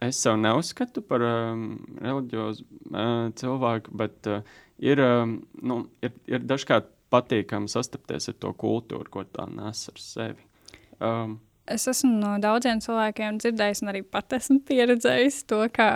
es 0.09 0.21
sev 0.23 0.37
neuzskatu 0.41 1.03
par 1.07 1.23
um, 1.25 1.65
reliģiozu 2.03 2.65
uh, 2.65 3.31
cilvēku, 3.39 3.95
bet 4.01 4.31
uh, 4.31 4.43
ir, 4.83 5.01
um, 5.03 5.39
nu, 5.63 5.85
ir, 6.05 6.15
ir 6.31 6.45
dažkārt 6.45 6.91
patīkami 7.15 7.71
sastapties 7.71 8.31
ar 8.33 8.39
to 8.43 8.53
kultūru, 8.59 9.11
ko 9.11 9.25
tā 9.29 9.47
nes 9.51 9.89
ar 9.91 10.01
sevi. 10.03 10.47
Um, 10.99 11.39
es 11.71 11.87
esmu 11.91 12.13
no 12.19 12.37
daudziem 12.43 12.83
cilvēkiem 12.85 13.41
dzirdējis, 13.43 13.83
un 13.85 13.93
arī 13.95 14.05
pat 14.07 14.37
esmu 14.39 14.61
pieredzējis 14.69 15.43
to, 15.51 15.63
ka 15.75 15.91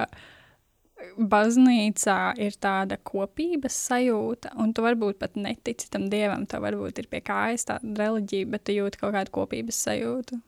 baznīcā 1.19 2.19
ir 2.43 2.57
tāda 2.59 2.99
kopības 3.07 3.77
sajūta, 3.88 4.53
un 4.59 4.73
tu 4.75 4.83
varbūt 4.83 5.19
pat 5.21 5.37
netici 5.38 5.91
tam 5.93 6.09
dievam, 6.11 6.47
tev 6.50 6.65
varbūt 6.67 7.03
ir 7.03 7.09
pie 7.11 7.23
kājas 7.25 7.69
tāda 7.69 7.95
reliģija, 8.03 8.50
bet 8.55 8.67
tu 8.67 8.75
jūti 8.75 9.00
kaut 9.00 9.15
kādu 9.15 9.35
kopības 9.35 9.83
sajūtu. 9.87 10.41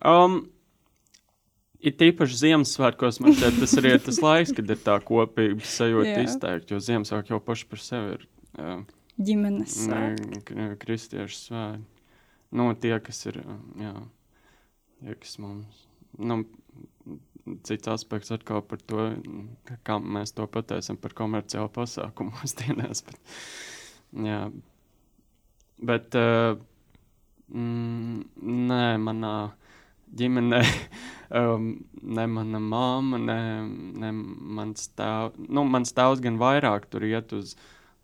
Um, 0.00 0.42
Ir 1.80 1.94
tīpaši 1.96 2.36
Ziemassvētkos, 2.42 3.22
man 3.24 3.32
šķiet, 3.36 3.60
tas 3.62 3.76
arī 3.80 3.94
ir 3.96 4.02
tas 4.04 4.18
laiks, 4.26 4.52
kad 4.56 4.72
ir 4.72 4.80
tā 4.84 4.98
kopības 5.04 5.76
sajūta 5.80 6.16
izteikti. 6.26 6.74
Jo 6.74 6.80
Ziemassvētku 6.84 7.32
jau 7.32 7.40
paši 7.44 7.68
par 7.70 7.82
sevi 7.84 8.16
ir 8.18 8.26
uh, 8.60 8.82
ģimenes 9.16 9.76
svētki. 9.86 10.68
Kristiešu 10.82 11.38
svētki. 11.46 11.86
Nu, 12.50 12.66
tie, 12.82 12.96
kas 12.98 13.22
ir, 13.30 13.38
jā, 13.78 13.94
tie, 14.98 15.14
kas 15.22 15.36
mums. 15.38 15.84
Nu, 16.18 16.42
cits 17.66 17.88
aspekts 17.90 18.32
atkal 18.34 18.62
par 18.66 18.80
to, 18.82 19.06
kā 19.86 19.98
mēs 20.02 20.34
to 20.36 20.46
pateicam 20.50 20.98
par 21.00 21.14
komerciālu 21.16 21.70
pasākumu 21.74 22.34
mūsdienās. 22.40 23.04
Bet, 23.06 23.38
jā, 24.26 24.42
bet 25.92 26.18
uh, 26.18 26.58
mm, 27.48 28.26
nē, 28.70 28.84
manā 29.06 29.34
ģimenē 30.16 30.60
um, 31.40 31.72
ne 32.02 32.26
mana 32.30 32.60
mamma, 32.62 33.18
ne, 33.18 33.40
ne 34.02 34.12
mans 34.58 34.88
tēvs. 34.98 35.38
Nu, 35.48 35.64
mans 35.68 35.94
tēvs 35.96 36.22
gan 36.24 36.40
vairāk 36.40 36.88
tur 36.90 37.06
iet 37.08 37.34
uz 37.36 37.56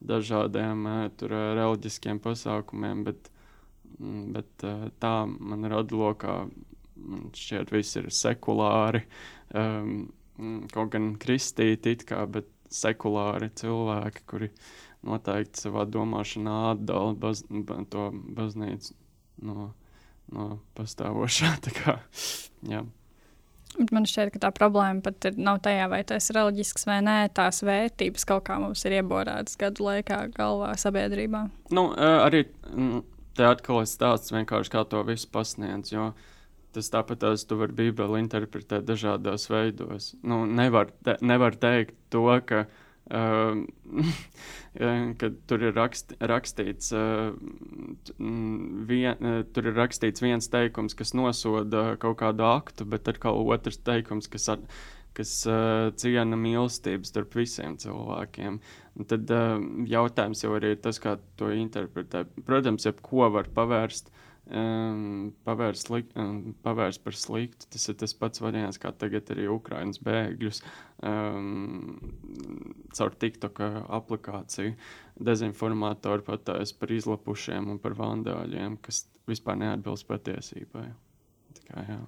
dažādiem 0.06 0.84
uh, 0.86 1.06
tur, 1.18 1.34
uh, 1.34 1.54
reliģiskiem 1.58 2.20
pasākumiem, 2.24 3.04
bet, 3.06 3.30
mm, 3.98 4.26
bet 4.36 4.66
uh, 4.68 4.88
tā 5.02 5.14
man 5.26 5.66
rada 5.72 5.96
lokā. 5.96 6.38
Man 6.96 7.30
šķiet, 7.36 7.70
viss 7.74 7.98
ir 8.00 8.06
sekulāri. 8.14 9.02
Um, 9.54 10.06
kaut 10.72 10.92
gan 10.94 11.14
kristīti, 11.20 11.96
kā, 12.08 12.22
bet 12.28 12.48
sekulāri 12.72 13.50
cilvēki, 13.56 14.24
kuri 14.28 14.50
noteikti 15.06 15.66
savā 15.66 15.86
domāšanā 15.88 16.56
atdala 16.72 17.14
baz, 17.20 17.44
ba, 17.48 17.78
to 17.90 18.08
baznīcu 18.36 18.94
no, 19.46 19.70
no 20.34 20.60
pastāvošā. 20.78 21.56
Kā, 21.76 21.98
jā. 22.66 22.84
Man 23.92 24.06
šķiet, 24.08 24.30
ka 24.32 24.40
tā 24.46 24.50
problēma 24.56 25.02
pat 25.04 25.28
ir, 25.28 25.34
nav 25.36 25.60
tajā, 25.64 25.88
vai 25.92 26.00
tas 26.08 26.30
ir 26.30 26.38
reliģisks 26.38 26.86
vai 26.88 27.00
nē. 27.04 27.16
Tās 27.36 27.60
vērtības 27.66 28.24
kaut 28.28 28.46
kā 28.46 28.56
mums 28.62 28.84
ir 28.88 28.96
ieborētas 29.02 29.58
gadu 29.60 29.84
laikā, 29.84 30.22
galvā, 30.36 30.70
sabiedrībā. 30.80 31.42
Nu, 31.76 31.90
arī 31.98 32.46
mm, 32.72 33.02
te 33.36 33.44
atkal 33.48 33.82
ir 33.82 33.90
stāsts 33.90 34.32
vienkārši 34.32 34.72
kā 34.72 34.86
to 34.88 35.02
visu 35.08 35.28
pasniedz. 35.32 35.92
Jo 35.92 36.14
tas 36.76 36.90
tāpat 36.92 37.22
tās 37.24 37.44
tu 37.48 37.56
vari 37.60 37.76
Bībeli 37.76 38.20
interpretēt 38.20 38.84
dažādos 38.88 39.48
veidos. 39.48 40.10
Nu, 40.26 40.44
nevar, 40.44 40.90
te, 41.04 41.16
nevar 41.24 41.56
teikt 41.60 41.96
to, 42.12 42.26
ka 42.48 42.66
kad 45.20 45.36
tur 45.46 45.62
ir 45.62 45.76
rakst, 45.76 46.16
rakstīts, 46.18 46.90
uh, 46.96 47.30
vien, 48.18 49.14
uh, 49.22 49.44
tur 49.54 49.70
ir 49.70 49.78
rakstīts 49.78 50.24
viens 50.24 50.50
teikums, 50.50 50.96
kas 50.98 51.14
nosoda 51.14 51.94
kaut 52.02 52.18
kādu 52.22 52.42
aktu, 52.48 52.86
bet 52.90 53.06
kaut 53.22 53.46
otrs 53.54 53.78
teikums, 53.86 54.26
kas, 54.32 54.48
ar, 54.56 54.60
kas 55.16 55.36
uh, 55.46 55.92
ciena 55.96 56.36
mīlestību 56.40 57.04
starp 57.06 57.38
visiem 57.38 57.78
cilvēkiem. 57.78 58.58
Un 58.96 59.10
tad 59.10 59.30
uh, 59.30 59.60
jautājums 59.86 60.42
jau 60.42 60.56
arī 60.58 60.74
ir 60.74 60.82
tas, 60.82 60.98
kā 61.02 61.14
to 61.38 61.46
interpretēt. 61.54 62.26
Protams, 62.48 62.88
jebko 62.88 63.30
var 63.38 63.46
pavērst 63.54 64.10
uh, 64.10 64.14
um, 64.50 65.32
pavērst, 65.46 65.88
slik, 65.88 66.10
um, 66.18 66.54
pavērst 66.66 67.02
par 67.04 67.16
sliktu. 67.18 67.68
Tas 67.72 67.88
ir 67.90 67.98
tas 68.00 68.14
pats 68.18 68.42
variants, 68.42 68.80
kā 68.82 68.92
tagad 68.94 69.30
arī 69.34 69.48
Ukraiņas 69.52 70.02
bēgļus 70.06 70.62
um, 71.06 71.96
caur 72.96 73.16
TikTok 73.24 73.62
aplikāciju 74.00 74.76
dezinformatori 75.26 76.26
patēs 76.26 76.74
par 76.76 76.92
izlapušiem 76.92 77.72
un 77.72 77.80
par 77.82 77.96
vandāļiem, 77.98 78.78
kas 78.84 79.06
vispār 79.28 79.58
neatbilst 79.62 80.06
patiesībai. 80.10 80.86
Tā 81.56 81.66
kā, 81.70 81.84
jā. 81.88 82.00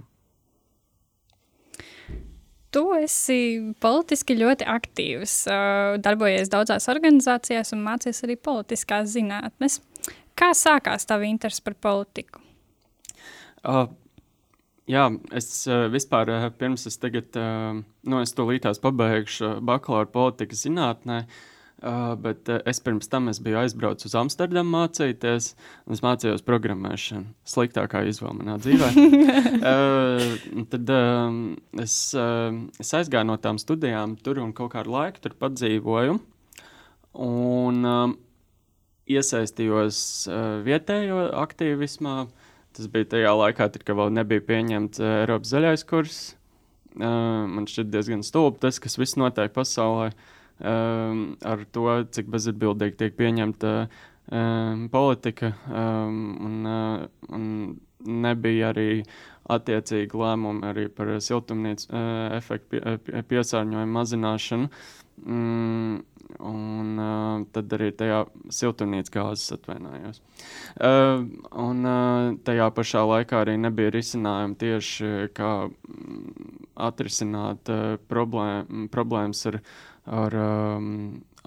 Tu 2.69 2.83
esi 2.99 3.41
politiski 3.81 4.37
ļoti 4.37 4.67
aktīvs, 4.69 5.35
darbojies 6.05 6.51
daudzās 6.53 6.85
organizācijās 6.93 7.73
un 7.73 7.81
mācies 7.87 8.21
arī 8.27 8.37
politiskās 8.37 9.09
zinātnes. 9.15 9.79
Kā 10.39 10.53
sākās 10.55 11.09
tava 11.09 11.27
interese 11.27 11.63
par 11.65 11.75
politiku? 11.83 12.43
Uh, 13.67 13.89
jā, 14.87 15.09
es 15.35 15.51
uh, 15.67 15.89
vispār 15.91 16.31
uh, 16.31 16.49
pirms 16.55 16.87
es 16.87 16.99
tagad, 17.03 17.35
uh, 17.35 17.81
nu, 17.83 18.21
es 18.23 18.35
to 18.37 18.47
līdās 18.47 18.79
pabeigšu 18.83 19.57
bakalaura 19.67 20.07
politikas 20.15 20.63
zinātnē, 20.63 21.25
uh, 21.25 22.13
bet 22.23 22.47
uh, 22.55 22.61
es 22.71 22.79
pirms 22.85 23.11
tam 23.11 23.27
es 23.33 23.41
biju 23.43 23.59
aizbraucis 23.65 24.13
uz 24.13 24.15
Amsterdamu 24.21 24.71
mācīties, 24.77 25.51
un 25.89 25.99
es 25.99 26.05
mācījos 26.07 26.47
programmēšanu. 26.47 27.35
Sliktākā 27.57 28.05
izvēle 28.07 28.39
manā 28.39 28.61
dzīvē. 28.63 28.93
uh, 29.73 30.63
tad 30.71 30.95
uh, 30.95 31.43
es, 31.83 31.99
uh, 32.15 32.55
es 32.79 32.95
aizgāju 33.01 33.33
no 33.33 33.41
tām 33.43 33.59
studijām 33.59 34.15
tur 34.23 34.39
un 34.45 34.55
kaut 34.55 34.77
kādu 34.79 34.95
laiku 34.95 35.27
tur 35.27 35.35
padzīvoju. 35.43 36.21
Un, 37.27 37.83
uh, 37.83 38.17
iesaistījos 39.09 40.01
uh, 40.31 40.59
vietējo 40.67 41.29
aktīvismā. 41.43 42.17
Tas 42.77 42.91
bija 42.93 43.09
tajā 43.15 43.31
laikā, 43.35 43.71
tad, 43.75 43.85
kad 43.87 43.99
vēl 43.99 44.13
nebija 44.15 44.45
pieņemts 44.49 45.01
uh, 45.03 45.15
Eiropas 45.23 45.55
zaļais 45.55 45.87
kurs. 45.89 46.19
Uh, 46.99 47.47
man 47.51 47.69
šķiet 47.71 47.91
diezgan 47.93 48.25
stulbi 48.27 48.63
tas, 48.65 48.81
kas 48.83 48.99
viss 48.99 49.19
notiek 49.21 49.53
pasaulē, 49.55 50.11
uh, 50.13 51.25
ar 51.53 51.65
to, 51.75 51.89
cik 52.15 52.31
bezatbildīgi 52.33 52.99
tiek 53.01 53.19
pieņemta 53.19 53.75
uh, 53.87 54.87
politika. 54.93 55.53
Um, 55.71 56.23
un, 56.45 56.57
uh, 56.69 57.35
un 57.35 57.45
nebija 58.05 58.73
arī 58.73 59.03
attiecīgi 59.49 60.19
lēmumi 60.19 60.67
arī 60.69 60.87
par 60.93 61.11
siltumnīcas 61.25 61.89
uh, 61.89 62.37
efektu 62.37 62.75
pie, 62.75 62.97
pie, 63.05 63.23
piesārņojumu 63.33 63.97
mazināšanu. 63.97 64.71
Mm, 65.25 66.03
un 66.45 67.01
uh, 67.03 67.47
tad 67.55 67.73
arī 67.75 67.91
tajā 67.97 68.23
siltumnīcas 68.55 69.13
gāzes 69.15 69.55
atvainojos. 69.57 70.21
Uh, 70.79 71.25
un 71.59 71.83
uh, 71.89 72.37
tajā 72.47 72.69
pašā 72.77 73.03
laikā 73.09 73.43
arī 73.43 73.57
nebija 73.61 73.93
risinājumu 73.95 74.59
tieši 74.61 75.13
kā 75.37 75.53
atrisināt 76.89 77.73
uh, 77.75 77.97
problēm, 78.11 78.87
problēmas 78.93 79.45
ar, 79.51 79.61
ar, 80.07 80.39
um, 80.79 80.91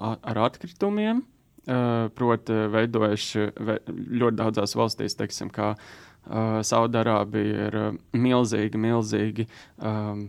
ar 0.01 0.43
atkritumiem. 0.47 1.23
Uh, 1.61 2.09
Proti, 2.17 2.55
veidojuši 2.73 3.51
ve, 3.61 3.75
ļoti 4.17 4.39
daudzās 4.39 4.73
valstīs, 4.75 5.15
teiksim, 5.19 5.51
kā 5.53 5.75
uh, 5.75 6.61
Saudārābija, 6.65 7.67
ir 7.67 7.77
uh, 7.77 7.91
milzīgi, 8.17 8.81
milzīgi 8.81 9.45
um, 9.77 10.25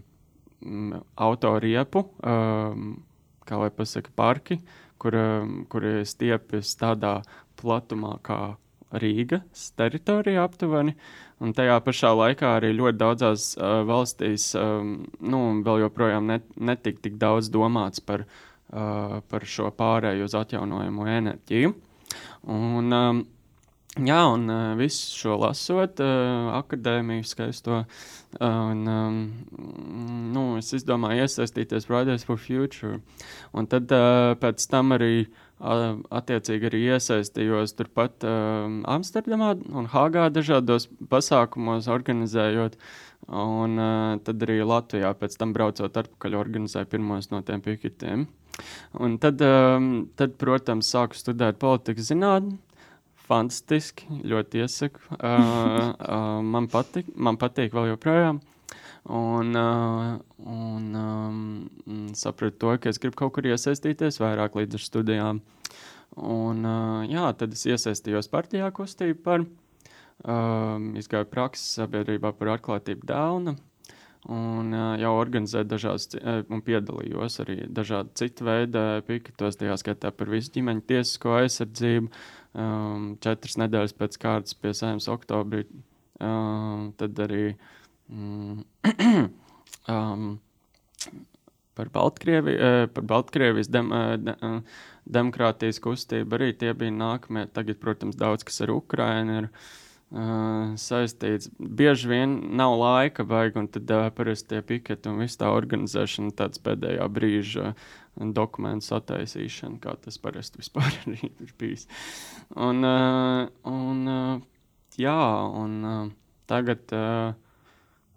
autoriepu. 1.16 2.04
Um, 2.20 2.92
kā 3.48 3.58
lai 3.60 3.70
pasaka, 3.74 4.12
parki, 4.16 4.60
kur, 5.02 5.16
um, 5.18 5.62
kur 5.70 5.86
stiepjas 6.06 6.74
tādā 6.80 7.20
platumā 7.60 8.16
kā 8.26 8.56
Rīgas 8.92 9.70
teritorija 9.78 10.44
aptuveni. 10.44 10.94
Un 11.42 11.54
tajā 11.56 11.78
pašā 11.82 12.12
laikā 12.14 12.56
arī 12.58 12.72
ļoti 12.76 13.00
daudzās 13.00 13.46
uh, 13.56 13.80
valstīs 13.88 14.52
um, 14.58 14.98
nu, 15.18 15.42
vēl 15.66 15.86
joprojām 15.86 16.28
net, 16.28 16.44
netik 16.56 17.00
tik 17.02 17.16
daudz 17.20 17.50
domāts 17.50 18.04
par, 18.04 18.26
uh, 18.26 19.18
par 19.32 19.46
šo 19.48 19.72
pārēju 19.78 20.28
uz 20.28 20.36
atjaunojumu 20.38 21.08
enerģiju. 21.16 21.72
Un, 22.52 22.92
um, 22.92 23.24
Jā, 24.00 24.22
un 24.32 24.46
uh, 24.48 24.70
visu 24.78 25.18
šo 25.20 25.34
lasot, 25.36 25.98
uh, 26.00 26.46
akadēmiju 26.56 27.26
skaisto, 27.28 27.82
uh, 27.82 28.38
un, 28.40 28.86
um, 28.88 29.18
nu, 30.32 30.44
es 30.56 30.72
izdomāju 30.78 31.26
iesaistīties 31.26 31.84
Fridays 31.90 32.24
for 32.24 32.40
Future. 32.40 33.02
Un 33.52 33.68
tad 33.68 33.92
uh, 33.92 34.32
pēc 34.40 34.64
tam 34.72 34.96
arī 34.96 35.26
uh, 35.26 36.00
attiecīgi 36.08 36.70
arī 36.70 36.82
iesaistījos 36.94 37.76
turpat 37.76 38.24
uh, 38.24 38.64
Amsterdamā 38.94 39.58
un 39.76 39.92
Hāgā 39.92 40.30
dažādos 40.32 40.88
pasākumos 41.12 41.90
organizējot. 41.92 42.80
Un 43.28 43.76
uh, 43.76 44.16
tad 44.24 44.48
arī 44.48 44.62
Latvijā 44.64 45.12
pēc 45.20 45.36
tam 45.36 45.52
braucot 45.52 46.00
atpakaļ 46.00 46.40
organizēju 46.40 46.94
pirmos 46.96 47.28
no 47.28 47.44
tiem 47.44 47.60
piketiem. 47.60 48.24
Un 49.04 49.20
tad, 49.20 49.44
um, 49.44 49.94
tad, 50.16 50.40
protams, 50.40 50.88
sāku 50.96 51.20
studēt 51.20 51.60
politikas 51.60 52.08
zinātni 52.08 52.56
fantastiski, 53.32 54.08
ļoti 54.28 54.62
iesaku. 54.62 55.02
Uh, 55.16 55.22
uh, 55.26 56.40
man, 56.44 56.68
patīk, 56.72 57.08
man 57.16 57.40
patīk 57.40 57.74
vēl 57.74 57.92
joprojām. 57.94 58.42
Un, 59.02 59.56
uh, 59.58 60.18
un 60.46 60.94
um, 60.94 62.12
sapratu 62.14 62.58
to, 62.58 62.76
ka 62.78 62.92
es 62.92 63.00
gribu 63.02 63.18
kaut 63.18 63.34
kur 63.34 63.48
iesaistīties 63.50 64.20
vairāk 64.22 64.54
līdz 64.60 64.78
ar 64.78 64.84
studijām. 64.84 65.42
Un, 66.22 66.62
uh, 66.62 67.02
jā, 67.08 67.24
tad 67.40 67.56
es 67.56 67.66
iesaistījos 67.66 68.30
partijā 68.30 68.68
kustību 68.76 69.18
par, 69.24 69.46
um, 70.22 70.92
izgāju 71.00 71.30
prakses 71.32 71.80
sabiedrībā 71.80 72.34
par 72.38 72.54
atklātību 72.58 73.08
Dēlna. 73.10 73.56
Un 74.30 74.68
uh, 74.70 74.92
jau 75.02 75.16
organizēju 75.18 75.66
dažādas, 75.66 76.12
un 76.46 76.60
piedalījos 76.62 77.40
arī 77.42 77.56
dažādu 77.66 78.12
citu 78.20 78.46
veidu 78.46 78.84
piketos, 79.08 79.58
tajā 79.58 79.74
skaitā 79.80 80.12
par 80.14 80.30
visu 80.30 80.52
ģimeņu 80.54 80.84
tiesisko 80.92 81.34
aizsardzību, 81.40 82.06
uh, 82.06 82.41
um, 82.58 83.12
četras 83.22 83.58
nedēļas 83.60 83.96
pēc 83.98 84.18
kārtas 84.22 84.56
pie 84.58 84.74
saimnes 84.76 85.08
oktobrī. 85.12 85.64
Um, 86.22 86.92
tad 87.00 87.18
arī 87.24 87.54
um, 88.12 88.62
um, 89.88 90.26
par, 91.78 91.92
Baltkrievi, 91.94 92.56
uh, 92.56 92.86
par 92.92 93.06
Baltkrievijas 93.10 93.70
dem, 93.72 93.92
uh, 93.92 94.16
de, 94.20 94.36
uh, 94.44 94.82
demokrātijas 95.08 95.80
kustību 95.82 96.38
arī 96.38 96.52
tie 96.58 96.74
bija 96.78 96.94
nākamie. 96.94 97.48
Tagad, 97.54 97.80
protams, 97.82 98.18
daudz 98.18 98.46
kas 98.46 98.62
ar 98.64 98.74
Ukrainu 98.76 99.42
ir. 99.42 99.54
Uh, 100.12 100.74
saistīts. 100.76 101.48
Bieži 101.56 102.10
vien 102.10 102.34
nav 102.58 102.74
laika, 102.76 103.24
vajag, 103.24 103.54
un 103.56 103.68
tad 103.72 103.88
uh, 103.96 104.10
parasti 104.12 104.50
tie 104.50 104.58
piketi 104.68 105.08
un 105.08 105.22
viss 105.22 105.40
tā 105.40 105.48
organizēšana 105.48 106.34
tāds 106.36 106.60
pēdējā 106.60 107.06
brīža 107.08 107.70
dokumentu 108.16 108.86
sataisīšana, 108.86 109.80
kā 109.82 109.94
tas 110.04 110.18
parasti 110.20 110.60
vispār 110.60 110.92
ir 111.16 111.54
bijis. 111.58 111.86
Un, 112.52 112.84
uh, 112.84 113.48
un, 113.68 114.02
uh, 114.08 114.42
jā, 115.00 115.16
un 115.56 115.78
uh, 115.88 116.12
tagad 116.50 116.92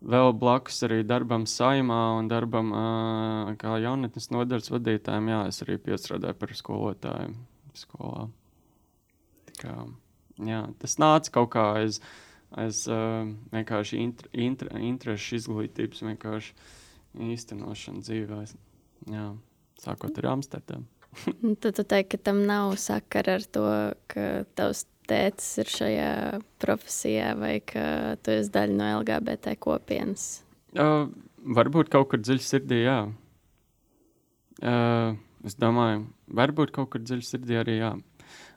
vēl 0.05 0.33
blakus 0.35 0.81
arī 0.85 0.99
darbam 1.07 1.45
saimā 1.47 2.01
un 2.19 2.27
darbam 2.27 2.73
kā 3.61 3.77
jaunatnes 3.79 4.27
nodaļas 4.33 4.73
vadītājiem, 4.73 5.29
jā, 5.31 5.39
es 5.49 5.61
arī 5.63 5.77
piestrādāju 5.85 6.37
par 6.41 6.51
skolotājiem 6.59 7.37
skolā. 7.79 8.27
Kā, 9.61 9.77
jā, 10.43 10.61
tas 10.81 10.97
nāca 10.99 11.31
kaut 11.39 11.53
kā 11.55 11.65
aiz, 11.79 12.01
aiz 12.51 12.83
vienkārši 13.55 14.03
inter, 14.03 14.29
inter, 14.35 14.73
interešu 14.75 15.39
izglītības 15.39 16.03
vienkārši 16.11 16.53
īstenošana 17.31 18.03
dzīvē. 18.03 18.43
Sākot 19.81 20.19
ar 20.21 20.31
Amsterdamu. 20.35 20.87
Nu, 21.41 21.53
Tad 21.55 21.77
tu 21.77 21.83
teiksi, 21.87 22.09
ka 22.11 22.17
tam 22.27 22.41
nav 22.47 22.75
sakara 22.81 23.37
ar 23.39 23.45
to, 23.55 23.65
ka 24.11 24.43
tavs 24.57 24.83
tēvs 25.09 25.47
ir 25.61 25.69
šajā 25.71 26.09
profesijā 26.61 27.33
vai 27.39 27.59
ka 27.63 28.15
tu 28.25 28.33
esi 28.33 28.51
daļa 28.53 28.75
no 28.75 28.89
LGBT 28.99 29.55
kopienas. 29.61 30.25
Uh, 30.75 31.07
varbūt 31.55 31.91
kaut 31.93 32.09
kur 32.11 32.21
dziļi 32.21 32.43
sirdī, 32.43 32.81
jā. 32.85 32.97
Uh, 34.63 35.15
es 35.45 35.57
domāju, 35.61 36.05
varbūt 36.41 36.73
kaut 36.75 36.91
kur 36.93 37.03
dziļi 37.05 37.27
sirdī 37.27 37.59
arī 37.61 37.77
jā. 37.79 37.93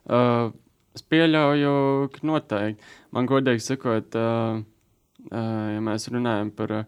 Uh, 0.08 0.50
es 0.96 1.04
pieļauju, 1.04 1.74
ka 2.14 2.24
noteikti. 2.26 2.94
Man 3.14 3.28
godīgi 3.30 3.64
sakot, 3.64 4.16
uh, 4.18 4.62
uh, 5.28 5.66
ja 5.74 5.84
mēs 5.84 6.08
runājam 6.10 6.50
par, 6.58 6.80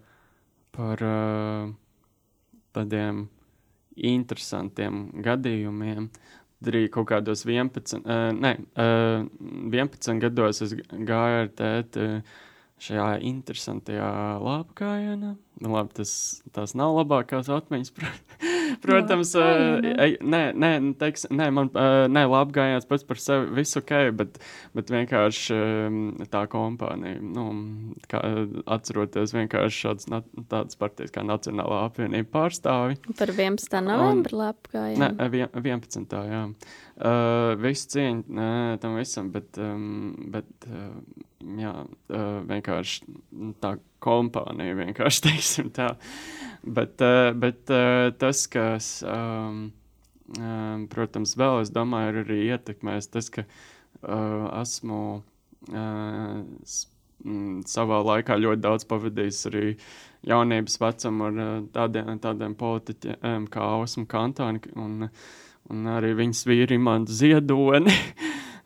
par 0.74 1.04
uh, 1.04 1.68
tādiem 2.74 3.28
interesantiem 4.06 5.08
gadījumiem, 5.24 6.10
arī 6.66 6.84
kaut 6.92 7.08
kādos 7.12 7.46
11, 7.48 8.02
uh, 8.04 8.30
ne, 8.36 8.54
uh, 8.76 9.24
11 9.72 10.22
gados 10.22 10.62
es 10.66 10.76
gāju 10.76 11.42
ar 11.44 11.50
tēti 11.56 12.06
šajā 12.80 13.08
interesantajā 13.28 14.10
lāpkājienā. 14.40 15.34
Nu, 15.60 15.72
labi, 15.74 15.98
tas, 16.00 16.12
tās 16.56 16.72
nav 16.78 16.96
labākās 17.02 17.52
atmiņas, 17.52 17.92
protams. 17.96 18.49
Uh, 19.40 19.80
nē, 20.20 20.40
nē, 20.58 20.70
teiks, 21.00 21.26
nē, 21.32 21.46
man 21.54 21.70
uh, 21.74 22.04
nē, 22.10 22.22
lāpkājiens 22.30 22.86
pats 22.88 23.04
par 23.06 23.20
sevi 23.20 23.50
visu 23.58 23.80
ok, 23.80 23.92
bet, 24.16 24.38
bet 24.76 24.90
vienkārši 24.92 25.56
um, 25.56 25.98
tā 26.30 26.42
kompānija, 26.50 27.20
nu, 27.22 27.46
kā 28.10 28.20
atceroties 28.70 29.34
vienkārši 29.36 29.84
šāds, 29.86 30.08
tāds 30.50 30.78
partijas 30.80 31.14
kā 31.14 31.24
Nacionālā 31.26 31.84
apvienība 31.88 32.30
pārstāvi. 32.34 32.98
Par 33.18 33.32
11. 33.32 33.80
novembra 33.86 34.42
lāpkājienu? 34.44 35.00
Nē, 35.04 35.30
11. 35.60 36.16
jā. 36.30 36.44
Uh, 37.00 37.54
visu 37.56 37.86
cieņu 37.94 38.34
uh, 38.36 38.74
tam 38.80 38.98
visam, 38.98 39.30
bet, 39.32 39.56
um, 39.56 40.10
bet 40.34 40.66
uh, 40.68 40.90
jā, 41.56 41.72
uh, 42.12 42.26
vienkārši 42.44 43.14
tā 43.62 43.70
kompānija, 44.04 44.76
vienkārši 44.76 45.22
teiksim 45.30 45.70
tā. 45.72 45.94
Bet, 46.60 47.00
uh, 47.00 47.30
bet 47.40 47.72
uh, 47.72 48.10
tas, 48.20 48.44
kas, 48.52 48.90
um, 49.08 49.70
um, 50.36 50.84
protams, 50.92 51.32
vēl 51.40 51.62
es 51.62 51.72
domāju, 51.72 52.12
ir 52.12 52.22
arī 52.26 52.38
ietekmējis 52.50 53.12
tas, 53.16 53.32
ka 53.32 53.46
uh, 53.48 54.46
esmu 54.60 55.02
uh, 55.72 56.78
savā 57.68 58.04
laikā 58.12 58.36
ļoti 58.44 58.64
daudz 58.64 58.84
pavadījis 58.92 59.44
arī 59.50 59.66
jaunības 60.28 60.76
vecumā 60.84 61.32
ar 61.32 61.40
uh, 61.46 61.52
tādiem, 61.72 62.12
tādiem 62.20 62.56
politiķiem 62.60 63.48
kā 63.52 63.68
Ausmu 63.78 64.04
Kantoni 64.10 64.60
un, 64.76 65.06
un 65.70 65.88
arī 65.90 66.12
viņas 66.18 66.44
vīri 66.48 66.78
Imantu 66.78 67.14
Ziedoni. 67.14 67.94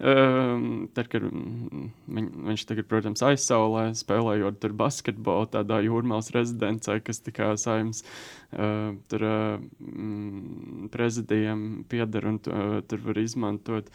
Um, 0.04 0.64
tad, 0.96 1.08
kad 1.12 1.24
viņ, 1.28 2.26
viņš 2.48 2.64
tagad, 2.68 2.88
protams, 2.90 3.22
aizsaulē, 3.24 3.86
spēlējot 3.96 4.58
tur 4.62 4.74
basketbolu, 4.78 5.48
tādā 5.52 5.80
jūrmālas 5.84 6.32
rezidencē, 6.34 6.98
kas 7.04 7.22
tikai 7.24 7.52
saimnes 7.60 8.02
uh, 8.04 8.92
tur 9.12 9.26
uh, 9.28 10.90
prezidijam 10.94 11.84
pieder 11.88 12.30
un 12.32 12.40
uh, 12.42 12.78
tur 12.88 13.04
var 13.06 13.22
izmantot. 13.22 13.92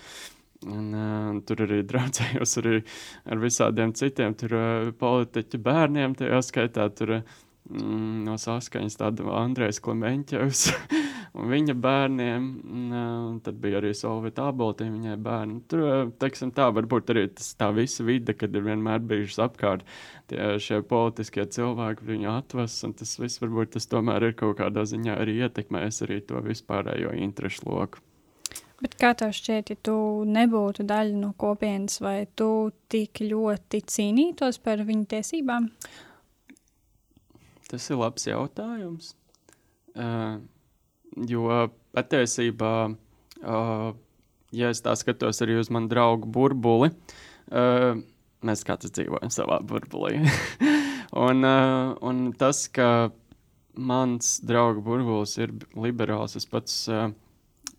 Un, 0.67 0.87
uh, 0.91 1.35
tur 1.47 1.61
arī 1.63 1.83
draudzējos 1.87 2.57
arī 2.59 2.79
ar 3.31 3.39
visādiem 3.39 3.93
citiem 3.95 4.33
tur, 4.39 4.55
uh, 4.57 4.89
politiķu 4.99 5.61
bērniem. 5.63 6.17
Tajā 6.19 6.41
skaitā 6.43 6.89
tur, 6.95 7.19
uh, 7.21 7.37
no 7.69 8.37
saskaņas 8.39 8.99
tāda 8.99 9.29
Andrēs 9.43 9.81
Klemenķevs. 9.83 10.67
un 11.37 11.49
viņa 11.51 11.75
bērniem. 11.77 12.47
Un, 12.65 12.89
un 12.95 13.37
tad 13.43 13.59
bija 13.61 13.79
arī 13.81 13.91
Solvita 13.97 14.49
Aboltīna, 14.49 14.95
viņai 14.95 15.17
bērni. 15.25 15.61
Tur, 15.69 15.85
teiksim 16.21 16.53
tā, 16.55 16.69
varbūt 16.75 17.13
arī 17.13 17.27
tas 17.35 17.53
tā 17.59 17.69
visa 17.75 18.05
vide, 18.07 18.35
kad 18.37 18.55
ir 18.55 18.65
vienmēr 18.65 19.03
bijušas 19.09 19.43
apkārt 19.49 19.85
tie 20.31 20.51
šie 20.61 20.81
politiskie 20.89 21.45
cilvēki, 21.55 22.07
viņu 22.09 22.31
atvas, 22.33 22.77
un 22.87 22.93
tas 22.97 23.15
viss 23.21 23.41
varbūt 23.43 23.75
tas 23.77 23.89
tomēr 23.89 24.29
ir 24.29 24.37
kaut 24.39 24.59
kādā 24.61 24.85
ziņā 24.89 25.17
arī 25.21 25.39
ietekmējis 25.45 26.05
arī 26.07 26.21
to 26.29 26.43
vispārējo 26.45 27.15
interešu 27.17 27.69
loku. 27.69 28.03
Bet 28.79 28.93
kā 28.95 29.11
tev 29.17 29.33
šķiet, 29.35 29.73
ja 29.73 29.77
tu 29.83 29.93
nebūtu 30.23 30.85
daļa 30.87 31.17
no 31.19 31.33
kopienas, 31.39 31.97
vai 31.99 32.29
tu 32.39 32.69
tik 32.87 33.19
ļoti 33.25 33.81
cīnītos 33.91 34.61
par 34.63 34.85
viņu 34.87 35.09
tiesībām? 35.11 35.67
Tas 37.69 37.89
ir 37.89 37.99
labs 38.01 38.25
jautājums. 38.27 39.13
Uh, 39.93 40.39
Jo 41.17 41.69
patiesībā, 41.95 42.73
uh, 43.41 43.87
ja 44.53 44.69
es 44.69 44.81
tā 44.85 44.93
skatos 44.99 45.41
arī 45.41 45.57
uz 45.59 45.71
manu 45.73 45.89
draugu 45.91 46.29
burbuli, 46.29 46.91
uh, 47.49 47.97
mēs 48.45 48.61
katrs 48.67 48.93
dzīvojam 48.93 49.33
savā 49.33 49.59
burbulī. 49.65 50.19
un, 51.27 51.41
uh, 51.41 51.95
un 52.05 52.29
tas, 52.37 52.67
ka 52.71 53.09
mans 53.73 54.37
draugu 54.45 54.83
burbulis 54.85 55.35
ir 55.41 55.55
liberāls, 55.73 56.37
es 56.37 56.45
pats, 56.49 56.83
uh, 56.93 57.09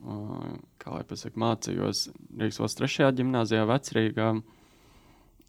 uh, 0.02 0.50
kā 0.82 0.96
lai 0.96 1.06
pasaka, 1.06 1.38
mācījos 1.38 2.08
Rīgas 2.34 2.60
valsts 2.62 2.80
trešajā 2.82 3.12
ģimnāzijā 3.20 3.62
vecrīgā. 3.70 4.32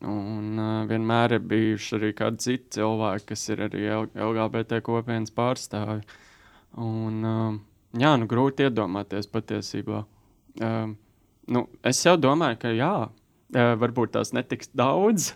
Un 0.02 0.58
uh, 0.58 0.78
vienmēr 0.90 1.38
ir 1.38 1.44
bijuši 1.46 1.98
arī 2.00 2.14
kādi 2.18 2.48
citi 2.48 2.80
cilvēki, 2.80 3.28
kas 3.34 3.50
ir 3.54 3.66
arī 3.68 3.84
LGBT 3.92 4.82
kopienas 4.86 5.34
pārstāvi. 5.36 6.02
Un, 6.82 7.20
uh, 7.28 7.60
Jā, 8.00 8.14
nu 8.16 8.28
grūti 8.30 8.64
iedomāties 8.70 9.28
patiesībā. 9.32 10.06
Uh, 10.62 10.94
nu, 11.52 11.66
es 11.88 12.00
jau 12.06 12.14
domāju, 12.20 12.60
ka 12.62 12.70
jā, 12.72 12.94
uh, 13.12 13.74
varbūt 13.82 14.14
tās 14.16 14.32
netiks 14.36 14.72
daudz, 14.78 15.34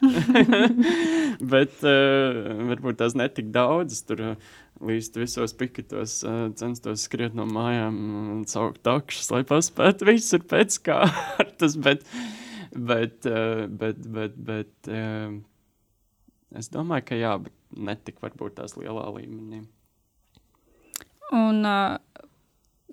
bet 1.54 1.84
uh, 1.84 2.40
varbūt 2.72 3.02
tās 3.02 3.18
netik 3.20 3.52
daudz. 3.56 4.00
Tur 4.08 4.24
uh, 4.24 4.54
līdz 4.88 5.20
visos 5.20 5.56
piketos 5.60 6.22
uh, 6.24 6.48
censtos 6.56 7.04
skriet 7.10 7.36
no 7.36 7.48
mājām 7.50 8.00
un 8.32 8.42
saukt 8.48 8.80
takšus, 8.88 9.34
lai 9.36 9.44
paspētu 9.48 10.08
visur 10.14 10.48
pēc 10.48 10.80
kārtas. 10.88 11.76
Bet, 11.86 12.08
bet, 12.76 13.26
uh, 13.30 13.66
bet, 13.68 14.02
bet, 14.16 14.36
bet 14.48 14.92
uh, 14.92 15.36
es 16.56 16.70
domāju, 16.74 17.08
ka 17.10 17.20
jā, 17.20 17.36
bet 17.44 17.56
netik 17.76 18.22
varbūt 18.24 18.60
tās 18.60 18.78
lielā 18.80 19.08
līmenī. 19.18 19.64
Un 21.36 21.66
uh, 21.66 21.98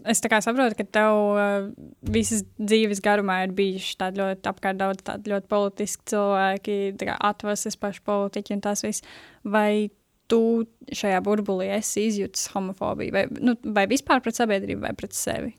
Es 0.09 0.23
saprotu, 0.25 0.75
ka 0.79 0.85
tev 0.89 1.15
uh, 1.37 1.67
visas 2.01 2.47
dzīves 2.57 3.03
garumā 3.05 3.43
ir 3.45 3.53
bijuši 3.55 3.99
tādi 4.01 4.23
ļoti 4.23 4.49
apkārt 4.49 4.79
daudz 4.81 5.05
tādu 5.05 5.35
ļoti 5.35 5.51
politiski 5.53 6.07
cilvēki, 6.15 6.77
atvases 7.21 7.77
paši 7.77 8.01
politiķi 8.09 8.57
un 8.57 8.63
tas 8.65 8.83
viss. 8.83 9.05
Vai 9.45 9.93
tu 10.33 10.65
šajā 10.97 11.21
burbulī 11.27 11.69
esi 11.77 12.07
izjutis 12.09 12.49
homofobiju 12.55 13.13
vai, 13.15 13.27
nu, 13.45 13.55
vai 13.77 13.85
vispār 13.91 14.23
pret 14.25 14.39
sabiedrību 14.39 14.87
vai 14.87 14.95
pret 14.97 15.15
sevi? 15.17 15.53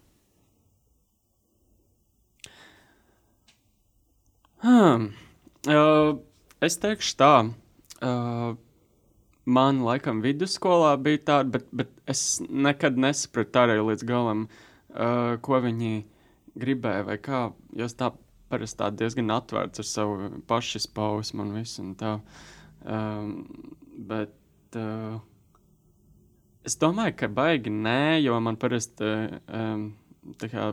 Hmm. 4.63 5.09
Uh, 5.67 6.21
es 6.63 6.77
teikšu 6.79 7.17
tā. 7.19 7.31
Uh, 7.99 8.53
man 9.43 9.81
laikam 9.83 10.21
vidusskolā 10.23 10.93
bija 11.03 11.19
tāda, 11.27 11.51
bet, 11.57 11.65
bet 11.75 11.91
es 12.07 12.39
nekad 12.47 12.95
nesapratu 12.95 13.59
arī 13.59 13.75
līdz 13.83 14.05
galam, 14.07 14.45
uh, 14.95 15.35
ko 15.43 15.59
viņi 15.65 16.05
gribēja 16.63 17.03
vai 17.09 17.17
kā. 17.19 17.41
Jo 17.75 17.89
es 17.89 17.97
tā 17.99 18.13
parasti 18.53 18.79
tā 18.79 18.87
diezgan 18.95 19.35
atvērts 19.35 19.83
ar 19.83 19.89
savu 19.89 20.31
pašizpausmu 20.47 21.43
un 21.43 21.53
visu. 21.57 21.83
Un 21.83 21.91
tā. 21.99 22.13
um, 22.87 23.35
bet 24.13 24.79
uh, 24.79 25.19
es 26.63 26.79
domāju, 26.79 27.17
ka 27.19 27.27
baigi 27.27 27.73
nē, 27.83 28.23
jo 28.23 28.39
man 28.39 28.55
parasti 28.63 29.11
um, 29.43 29.89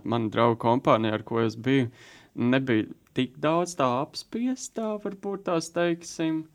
mana 0.05 0.31
draugu 0.31 0.62
kompānija, 0.62 1.18
ar 1.18 1.26
ko 1.26 1.42
es 1.42 1.59
biju, 1.59 1.90
nebija 2.38 2.87
tik 3.20 3.37
daudz 3.42 3.76
tā 3.78 3.87
apspiestā, 4.00 4.94
varbūt 5.04 5.46
tās 5.50 5.70
teiksim. 5.76 6.46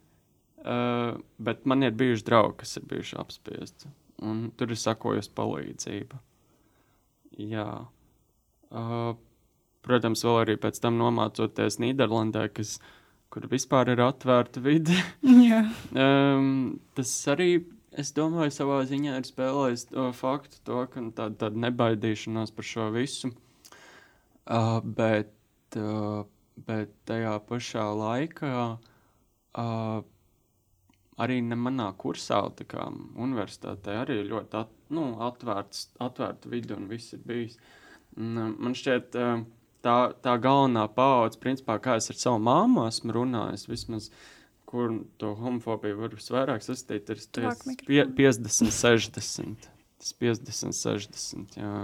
Uh, 0.65 1.19
bet 1.37 1.65
man 1.69 1.85
ir 1.85 1.93
bijuši 1.93 2.25
draugi, 2.25 2.63
kas 2.63 2.79
ir 2.79 2.87
bijuši 2.89 3.19
apspiesti. 3.21 3.91
Un 4.25 4.47
tur 4.57 4.71
ir 4.73 4.79
sakojusi 4.81 5.29
palīdzība. 5.37 6.17
Jā. 7.37 7.69
Uh, 8.73 9.11
protams, 9.85 10.23
vēl 10.25 10.41
arī 10.41 10.55
pēc 10.61 10.79
tam 10.81 10.97
nomācoties 10.97 11.77
Nīderlandē, 11.83 12.47
kas, 12.55 12.79
kur 13.29 13.45
vispār 13.51 13.93
ir 13.93 14.01
atvērta 14.07 14.63
vide. 14.65 14.97
um, 15.21 16.49
tas 16.97 17.13
arī, 17.29 17.49
es 17.93 18.13
domāju, 18.15 18.55
savā 18.55 18.81
ziņā 18.89 19.19
ir 19.19 19.29
spēlējis 19.29 19.89
to 19.91 20.09
faktu, 20.17 20.63
to, 20.65 20.81
ka 20.89 21.03
tāda, 21.19 21.35
tāda 21.45 21.65
nebaidīšanās 21.67 22.55
par 22.55 22.71
šo 22.73 22.89
visu. 22.95 23.35
Uh, 24.45 24.79
bet, 24.81 25.33
uh, 25.77 26.25
bet 26.67 26.91
tajā 27.09 27.35
pašā 27.49 27.85
laikā 27.99 28.53
uh, 28.75 30.03
arī 31.21 31.39
manā 31.43 31.89
kursā, 31.99 32.41
tā 32.57 32.67
kā 32.67 32.87
universitātē, 33.15 33.99
arī 34.03 34.21
ļoti 34.27 34.59
at, 34.61 34.71
nu, 34.95 35.07
atvērts, 35.23 35.89
atvērta 36.03 36.51
vidi 36.51 36.75
un 36.75 36.87
viss 36.91 37.15
ir 37.15 37.21
bijis. 37.27 37.57
Man 38.15 38.75
šķiet, 38.75 39.15
tā, 39.85 39.97
tā 40.23 40.35
galvenā 40.41 40.85
paudze, 40.95 41.39
principā, 41.41 41.77
kā 41.83 41.97
es 41.99 42.09
ar 42.11 42.19
savu 42.19 42.41
māmu 42.43 42.85
esmu 42.89 43.15
runājis, 43.15 43.67
vismaz, 43.69 44.09
kur 44.65 44.97
to 45.21 45.33
homofobiju 45.39 45.99
var 46.01 46.15
visvairāk 46.17 46.65
sastīt, 46.65 47.11
ir 47.11 47.23
tas 47.37 47.63
pie, 47.85 48.01
50, 48.17 48.73
60. 48.75 49.69
Tas 50.01 50.11
50, 50.19 50.75
60, 50.75 51.59
jā. 51.61 51.75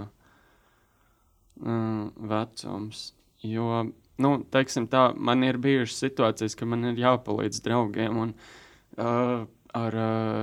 Uh, 1.62 2.08
vecums. 2.32 3.12
Jo, 3.42 3.84
nu, 4.20 4.34
teiksim 4.52 4.88
tā, 4.92 5.10
man 5.16 5.44
ir 5.46 5.60
bijušas 5.62 6.04
situācijas, 6.04 6.56
ka 6.58 6.68
man 6.68 6.90
ir 6.92 7.00
jāpalīdz 7.00 7.62
draugiem, 7.64 8.18
un 8.26 8.34
uh, 8.34 9.48
ar, 9.72 9.96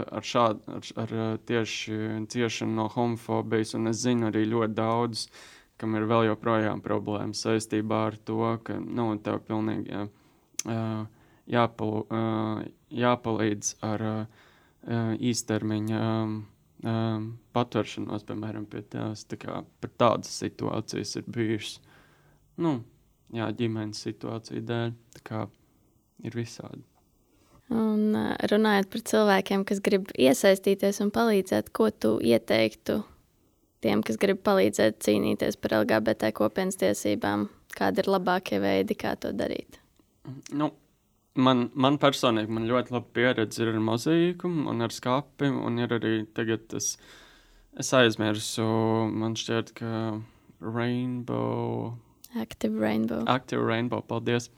ar 0.10 0.26
šādu, 0.26 0.64
ar, 0.74 0.90
ar 1.04 1.14
tieši 1.46 2.26
ciešanu 2.32 2.76
no 2.82 2.88
homofobijas, 2.94 3.76
un 3.78 3.92
es 3.92 4.02
zinu 4.04 4.30
arī 4.30 4.46
ļoti 4.50 4.76
daudz, 4.78 5.28
kam 5.80 5.96
ir 5.96 6.08
vēl 6.10 6.28
joprojām 6.32 6.82
problēmas 6.84 7.46
saistībā 7.46 8.04
ar 8.10 8.20
to, 8.28 8.42
ka, 8.66 8.80
nu, 8.82 9.12
tev 9.24 9.42
pilnīgi 9.48 9.94
jā, 9.94 10.06
jāpal, 11.56 11.94
jāpalīdz 13.04 13.76
ar 13.86 14.06
īstermiņa 15.30 16.04
patveršanos, 17.56 18.26
piemēram, 18.28 18.66
pie 18.72 18.84
tās, 18.88 19.26
tā 19.28 19.40
kā 19.40 19.62
par 19.84 19.92
tādas 20.00 20.32
situācijas 20.42 21.18
ir 21.20 21.28
bijušas, 21.28 21.80
nu, 22.64 22.80
jā, 23.36 23.50
ģimenes 23.60 24.02
situāciju 24.06 24.64
dēļ, 24.70 24.94
tā 25.18 25.26
kā 25.26 25.44
ir 26.26 26.38
visādi. 26.38 26.84
Un 27.70 28.18
runājot 28.50 28.90
par 28.90 29.02
cilvēkiem, 29.12 29.64
kas 29.70 29.82
grib 29.86 30.10
iesaistīties 30.18 31.04
un 31.04 31.12
palīdzēt, 31.14 31.70
ko 31.70 31.92
tu 31.94 32.16
ieteiktu 32.26 33.04
tiem, 33.86 34.02
kas 34.06 34.18
grib 34.22 34.42
palīdzēt 34.46 34.98
cīnīties 35.06 35.60
par 35.62 35.78
LGBT 35.84 36.32
kopienas 36.36 36.80
tiesībām? 36.82 37.46
Kādi 37.78 38.02
ir 38.02 38.10
labākie 38.10 38.58
veidi, 38.64 38.98
kā 38.98 39.14
to 39.22 39.30
darīt? 39.38 39.78
Nu, 40.50 40.72
man, 41.38 41.68
man 41.78 42.00
personīgi 42.02 42.50
man 42.58 42.66
ļoti 42.70 42.96
laba 42.96 43.14
pieredze 43.14 43.62
ir 43.62 43.76
ar 43.76 43.80
mozaīku 43.86 44.50
un 44.74 44.82
ar 44.86 44.94
skāpi, 44.94 45.52
un 45.54 45.78
ir 45.78 45.94
arī 46.00 46.16
tagad 46.34 46.66
tas, 46.74 46.96
es 47.78 47.94
aizmirsu, 47.94 48.66
man 49.14 49.38
šķiet, 49.38 49.74
ka 49.78 49.94
Rainbow. 50.60 51.94
Active 52.36 52.80
Rainbow. 52.80 53.24
Active 53.28 53.62
Rainbow, 53.66 54.02
paldies. 54.02 54.50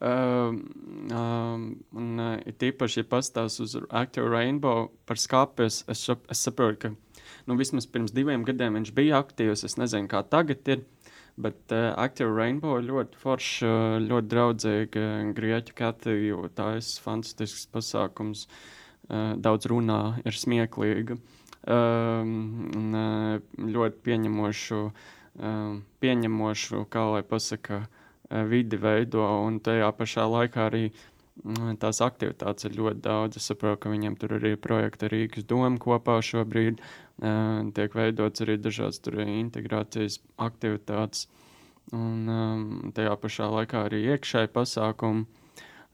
Um, 0.00 1.08
um, 1.12 1.84
un 1.94 2.18
uh, 2.18 2.34
it 2.44 2.60
īpaši, 2.60 3.04
ja 3.04 3.08
pastāst 3.08 3.62
uz 3.62 3.76
Active 3.94 4.26
Rainbow 4.28 4.90
par 5.06 5.20
skāpi, 5.20 5.68
es, 5.70 5.84
es, 5.88 6.02
saprotu, 6.42 6.80
ka 6.82 6.90
nu, 7.46 7.56
vismaz 7.56 7.86
pirms 7.86 8.12
diviem 8.12 8.42
gadiem 8.44 8.74
viņš 8.80 8.90
bija 8.96 9.22
aktīvs. 9.22 9.64
Es 9.68 9.78
nezinu, 9.80 10.10
kā 10.10 10.24
tagad 10.26 10.66
ir. 10.68 10.84
Bet 11.40 11.72
uh, 11.74 11.94
Active 11.98 12.30
Rainbow 12.30 12.78
ir 12.78 12.90
ļoti 12.90 13.18
forša, 13.18 13.70
ļoti 14.04 14.30
draudzīga 14.34 15.06
grieķu 15.34 15.78
kategorija. 15.78 16.52
Tā 16.58 16.68
ir 16.78 16.90
fantastisks 17.06 17.66
pasākums. 17.74 18.48
Uh, 19.04 19.34
daudz 19.36 19.68
runā, 19.68 20.18
ir 20.24 20.36
smieklīga. 20.36 21.18
Um, 21.64 22.70
un, 22.76 22.86
uh, 22.96 23.66
ļoti 23.72 24.00
pieņemošu, 24.04 24.80
um, 24.84 25.12
pieņemošu, 25.34 26.84
kā 26.90 27.04
lai 27.10 27.22
pasaka, 27.26 27.82
uh, 27.84 28.44
vidi 28.48 28.78
veido. 28.80 29.24
Un 29.46 29.58
tajā 29.60 29.90
pašā 29.98 30.26
laikā 30.30 30.68
arī 30.68 30.84
uh, 30.90 31.72
tās 31.80 32.00
aktivitātes 32.04 32.68
ir 32.68 32.78
ļoti 32.78 33.02
daudz. 33.04 33.38
Es 33.40 33.50
saprotu, 33.50 33.82
ka 33.84 33.92
viņiem 33.94 34.16
tur 34.20 34.36
arī 34.38 34.54
ir 34.54 34.62
projekta 34.62 35.10
Rīgas 35.10 35.46
doma 35.50 35.74
kopā 35.82 36.20
šobrīd. 36.22 36.82
Uh, 37.18 37.70
tiek 37.74 37.94
veidots 37.94 38.42
arī 38.42 38.58
dažādas 38.58 39.02
integrācijas 39.26 40.18
aktivitātes, 40.38 41.28
un 41.94 42.30
um, 42.30 42.92
tajā 42.94 43.14
pašā 43.22 43.50
laikā 43.52 43.84
arī 43.86 44.02
iekšēji 44.14 44.50
pasākumi. 44.54 45.26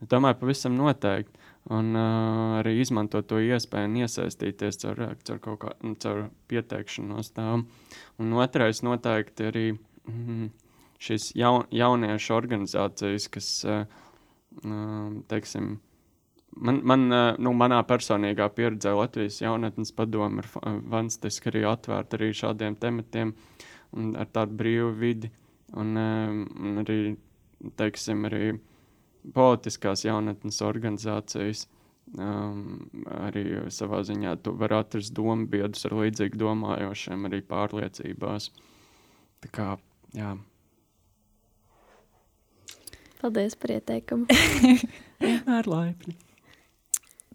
Tomēr 0.09 0.39
pavisam 0.41 0.79
noteikti. 0.79 1.40
Un 1.69 1.93
uh, 1.93 2.57
arī 2.59 2.79
izmantot 2.81 3.27
to 3.29 3.39
iespēju 3.45 3.91
un 3.91 3.99
iesaistīties 4.01 4.81
caur, 4.81 5.03
caur 5.27 5.43
kaut 5.45 5.61
kā 5.61 5.75
caur 6.03 6.23
pieteikšanos 6.49 7.35
tām. 7.37 7.67
Un 8.19 8.33
otrais 8.41 8.81
noteikti 8.87 9.47
arī 9.51 9.67
mm, 9.77 10.49
šīs 11.05 11.31
jaun, 11.37 11.69
jauniešu 11.75 12.35
organizācijas, 12.39 13.29
kas, 13.37 13.53
uh, 13.69 13.85
teiksim, 15.31 15.77
Man, 16.59 16.81
man, 16.83 17.05
nu, 17.39 17.53
manā 17.55 17.77
personīgā 17.87 18.49
pieredzē 18.57 18.91
Latvijas 18.99 19.37
jaunatnes 19.39 19.93
padome 19.95 20.43
ir 20.43 20.49
fantastiski 20.51 21.47
arī 21.53 21.63
atvērta 21.71 22.19
arī 22.19 22.33
šādiem 22.35 22.75
tematiem 22.75 23.31
un 23.95 24.09
ar 24.19 24.27
tādu 24.35 24.59
brīvu 24.59 24.91
vidi. 24.99 25.31
Un, 25.79 25.95
un 25.95 26.83
arī, 26.83 27.15
teiksim, 27.79 28.27
arī 28.27 28.57
politiskās 29.35 30.05
jaunatnes 30.05 30.61
organizācijas 30.65 31.67
um, 32.19 32.89
arī 33.21 33.45
savā 33.73 34.03
ziņā 34.07 34.37
tu 34.45 34.55
var 34.59 34.75
atrast 34.81 35.15
domu 35.17 35.49
biedrus 35.51 35.87
ar 35.89 35.97
līdzīgi 36.01 36.41
domājošiem 36.41 37.29
arī 37.29 37.43
pārliecībās. 37.47 38.51
Tā 39.41 39.53
kā, 39.55 39.69
jā. 40.17 40.35
Paldies 43.21 43.57
par 43.61 43.77
ieteikumu. 43.77 44.27
ar 45.59 45.69
laipni. 45.69 46.17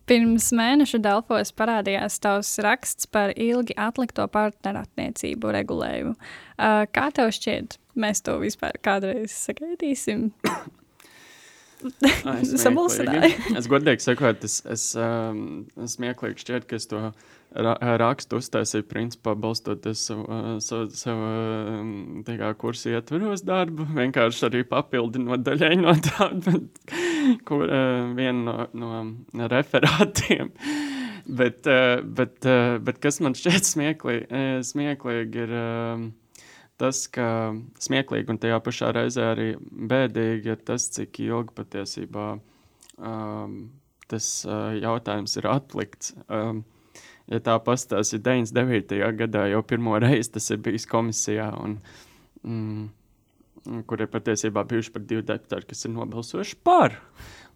Pirms 0.05 0.51
mēneša 0.53 0.99
Delfos 1.01 1.49
parādījās 1.57 2.19
tavs 2.21 2.51
raksts 2.61 3.07
par 3.09 3.31
ilgi 3.41 3.73
atlikto 3.73 4.27
partnerattiecību 4.29 5.53
regulējumu. 5.55 6.13
Uh, 6.13 6.83
kā 6.93 7.07
tev 7.13 7.31
šķiet, 7.33 7.79
mēs 7.97 8.21
to 8.25 8.37
vispār 8.43 8.77
kādreiz 8.85 9.33
sagaidīsim? 9.33 10.29
Samulsināju. 12.65 13.31
es 13.59 13.69
godīgi 13.71 14.05
sakot, 14.05 14.43
es, 14.47 14.59
es, 14.71 14.91
um, 14.99 15.65
es 15.81 15.97
smieklīgi 15.97 16.43
šķiet, 16.43 16.67
ka 16.69 16.79
es 16.79 16.87
to 16.91 17.01
ra 17.55 17.75
rakstu 18.01 18.39
uztaisīju 18.41 18.87
principā 18.89 19.35
balstoties 19.39 20.01
savu, 20.09 20.25
savu, 20.63 20.89
savu 20.97 21.29
um, 21.79 22.25
kursu 22.59 22.91
ietveros 22.91 23.45
darbu, 23.47 23.87
vienkārši 23.95 24.47
arī 24.49 24.65
papildinot 24.67 25.45
daļai 25.45 25.75
no 25.79 25.95
tāda, 26.09 26.57
kur 27.47 27.65
uh, 27.69 28.11
viena 28.17 28.67
no, 28.73 28.91
no 29.35 29.49
referātiem. 29.51 30.51
bet, 31.25 31.63
uh, 31.69 32.03
bet, 32.03 32.37
uh, 32.43 32.75
bet 32.83 33.01
kas 33.03 33.21
man 33.23 33.37
šķiet 33.37 33.71
smieklīgi, 33.71 34.45
smieklīgi 34.73 35.43
ir. 35.47 35.57
Uh, 35.61 36.05
tas, 36.81 37.05
ka 37.11 37.27
smieklīgi 37.81 38.33
un 38.33 38.39
tajā 38.41 38.59
pašā 38.63 38.91
reizē 38.95 39.29
arī 39.33 39.49
bēdīgi 39.61 40.53
ir 40.53 40.61
tas, 40.67 40.87
cik 40.95 41.19
ilgi 41.23 41.55
patiesībā 41.55 42.27
um, 42.97 43.57
tas 44.11 44.29
uh, 44.47 44.73
jautājums 44.77 45.37
ir 45.39 45.47
atlikts. 45.49 46.13
Um, 46.27 46.63
ja 47.31 47.39
tā 47.43 47.55
pastāsta, 47.63 48.19
99. 48.21 48.99
gadā 49.21 49.47
jau 49.51 49.63
pirmo 49.65 49.97
reizi 50.01 50.35
tas 50.35 50.51
ir 50.53 50.61
bijis 50.65 50.85
komisijā, 50.89 51.49
un, 51.63 51.79
mm, 52.43 53.81
kur 53.89 54.03
ir 54.03 54.11
patiesībā 54.13 54.65
bijuši 54.69 54.93
pat 54.93 55.09
divi 55.09 55.25
deputāti, 55.25 55.71
kas 55.71 55.87
ir 55.87 55.95
nobalsojuši 55.95 56.61
par 56.65 56.99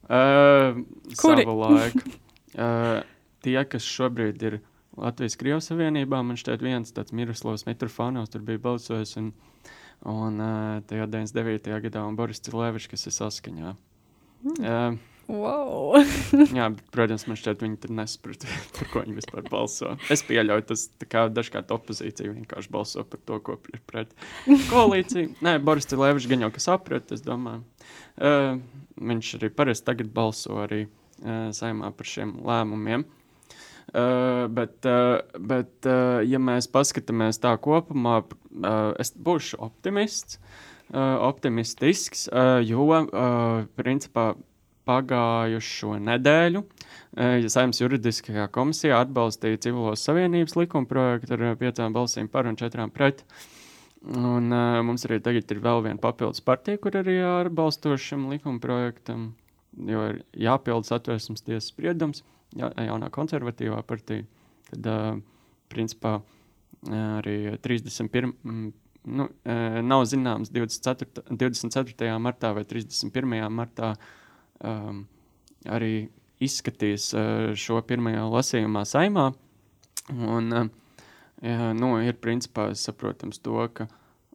uh, 0.09 0.79
savu 1.13 1.59
laiku. 1.59 2.17
Uh, 2.57 3.03
tie, 3.45 3.59
kas 3.69 3.85
šobrīd 3.85 4.41
ir 4.47 4.59
Latvijas-Krievijas 4.99 5.69
Savienībā. 5.71 6.21
Man 6.25 6.39
šķiet, 6.39 6.63
viens 6.65 6.95
tāds 6.95 7.15
Miroslavs 7.15 7.65
Mitrofanovs 7.67 8.33
tur 8.33 8.43
bija 8.45 8.61
balsojis. 8.63 9.15
Un, 9.21 9.31
un 10.07 10.41
tajā 10.89 11.07
99. 11.11 11.77
gadā 11.87 12.03
un 12.07 12.17
Boris 12.19 12.43
Cilēvičs, 12.45 12.89
kas 12.91 13.07
ir 13.09 13.15
saskaņā. 13.15 13.75
Mm. 14.39 14.59
Uh, 14.63 14.97
wow. 15.27 15.97
jā, 16.59 16.67
bet, 16.71 16.83
protams, 16.95 17.25
man 17.27 17.39
šķiet, 17.39 17.63
viņi 17.63 17.79
tur 17.83 17.93
nesaprot, 17.97 18.45
par 18.77 18.91
ko 18.91 19.03
viņi 19.03 19.17
vispār 19.17 19.47
balso. 19.51 19.95
Es 20.13 20.23
pieļauju, 20.27 20.67
tas 20.71 20.85
kā 21.11 21.25
dažkārt 21.33 21.73
opozīcija 21.75 22.31
vienkārši 22.37 22.71
balso 22.73 23.03
par 23.07 23.23
to, 23.27 23.41
ko 23.43 23.57
ir 23.73 23.83
pret 23.89 24.15
koalīciju. 24.71 25.35
Nē, 25.45 25.57
Boris 25.63 25.89
Cilēvičs 25.91 26.29
gan 26.31 26.47
jau 26.47 26.51
kas 26.55 26.69
saprot, 26.71 27.11
es 27.15 27.25
domāju. 27.25 27.65
Uh, 28.15 28.57
viņš 28.99 29.35
arī 29.39 29.51
parasti 29.55 29.87
tagad 29.91 30.11
balso 30.15 30.59
arī 30.63 30.85
uh, 30.87 31.49
saimā 31.55 31.91
par 31.95 32.07
šiem 32.07 32.37
lēmumiem. 32.47 33.07
Uh, 33.89 34.45
bet, 34.53 34.85
uh, 34.85 35.17
bet 35.41 35.87
uh, 35.89 36.19
ja 36.21 36.37
mēs 36.37 36.67
paskatāmies 36.69 37.41
tā 37.41 37.55
kopumā, 37.57 38.19
uh, 38.21 38.91
es 39.01 39.09
būšu 39.17 39.57
optimists, 39.65 40.37
uh, 40.91 41.17
optimistisks, 41.25 42.27
uh, 42.29 42.59
jo 42.61 42.85
uh, 42.85 43.65
principā 43.79 44.35
pagājušo 44.89 45.97
nedēļu 46.05 46.61
uh, 46.61 47.49
Saimnes 47.49 47.81
juridiskajā 47.81 48.45
komisijā 48.53 49.01
atbalstīja 49.05 49.63
civilos 49.65 50.05
savienības 50.05 50.57
likuma 50.59 50.89
projektu 50.89 51.37
ar 51.39 51.57
piecām 51.57 51.95
balsīm 51.95 52.29
par 52.29 52.49
un 52.49 52.59
četrām 52.61 52.93
pret. 52.93 53.25
Un, 54.05 54.53
uh, 54.53 54.79
mums 54.85 55.03
arī 55.09 55.17
tagad 55.23 55.49
ir 55.49 55.65
vēl 55.65 55.81
viena 55.89 55.99
papildus 56.01 56.45
partija, 56.45 56.77
kur 56.77 57.01
arī 57.01 57.17
atbalstošam 57.25 58.29
likuma 58.31 58.61
projektam, 58.63 59.31
jo 59.75 60.11
ir 60.13 60.21
jāpilda 60.45 60.93
satversmes 60.93 61.43
tiesas 61.43 61.73
spriedums. 61.73 62.23
Ja, 62.57 62.71
jaunā 62.89 63.09
konservatīvā 63.13 63.81
partija. 63.87 64.25
Tad, 64.69 64.87
uh, 64.89 65.19
principā, 65.69 66.19
arī 66.89 67.57
31. 67.61 68.33
Nu, 69.09 69.27
nav 69.85 70.05
zināms 70.09 70.51
24. 70.53 71.23
24. 71.29 72.09
martā 72.21 72.51
vai 72.55 72.65
31. 72.67 73.45
martā 73.53 73.93
um, 74.65 75.05
arī 75.69 76.09
izskatīs 76.43 77.11
šo 77.59 77.79
pirmajā 77.87 78.25
lasījumā 78.31 78.83
saimā. 78.87 79.29
Un, 80.09 80.51
jā, 81.43 81.71
nu, 81.77 81.93
ir 82.03 82.19
principā 82.19 82.69
saprotams 82.75 83.41
to, 83.43 83.61
ka 83.73 83.87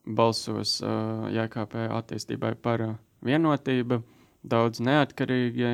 balsos 0.04 0.78
JKP 0.80 1.88
attīstībai 1.98 2.54
par 2.60 2.86
vienotību, 3.24 4.02
daudz 4.44 4.82
neatkarīgie 4.84 5.72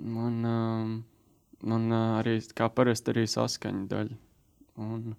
un, 0.00 0.34
uh, 0.44 1.09
uh, 1.92 2.18
arī 2.20 2.38
kā 2.56 2.70
parasti 2.72 3.12
arī 3.14 3.26
saskaņa 3.30 3.86
daļa. 3.90 4.18
Un, 4.80 5.14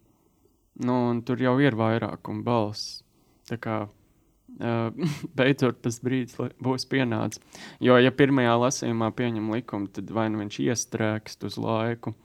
nu, 0.82 0.96
un 1.12 1.22
tur 1.26 1.42
jau 1.42 1.58
ir 1.62 1.78
vairākuma 1.78 2.46
balss. 2.46 3.02
Tā 3.50 3.60
kā 3.62 3.78
uh, 3.86 5.12
beidzot 5.38 5.82
tas 5.86 6.02
brīdis 6.04 6.40
būs 6.64 6.88
pienācis. 6.90 7.44
Jo, 7.84 8.00
ja 8.02 8.14
pirmajā 8.16 8.58
lasījumā 8.66 9.12
pieņem 9.18 9.54
likumu, 9.54 9.92
tad 9.94 10.12
vai 10.14 10.30
nu 10.32 10.42
viņš 10.44 10.60
iestrēgst 10.66 11.48
uz 11.50 11.60
laiku. 11.62 12.16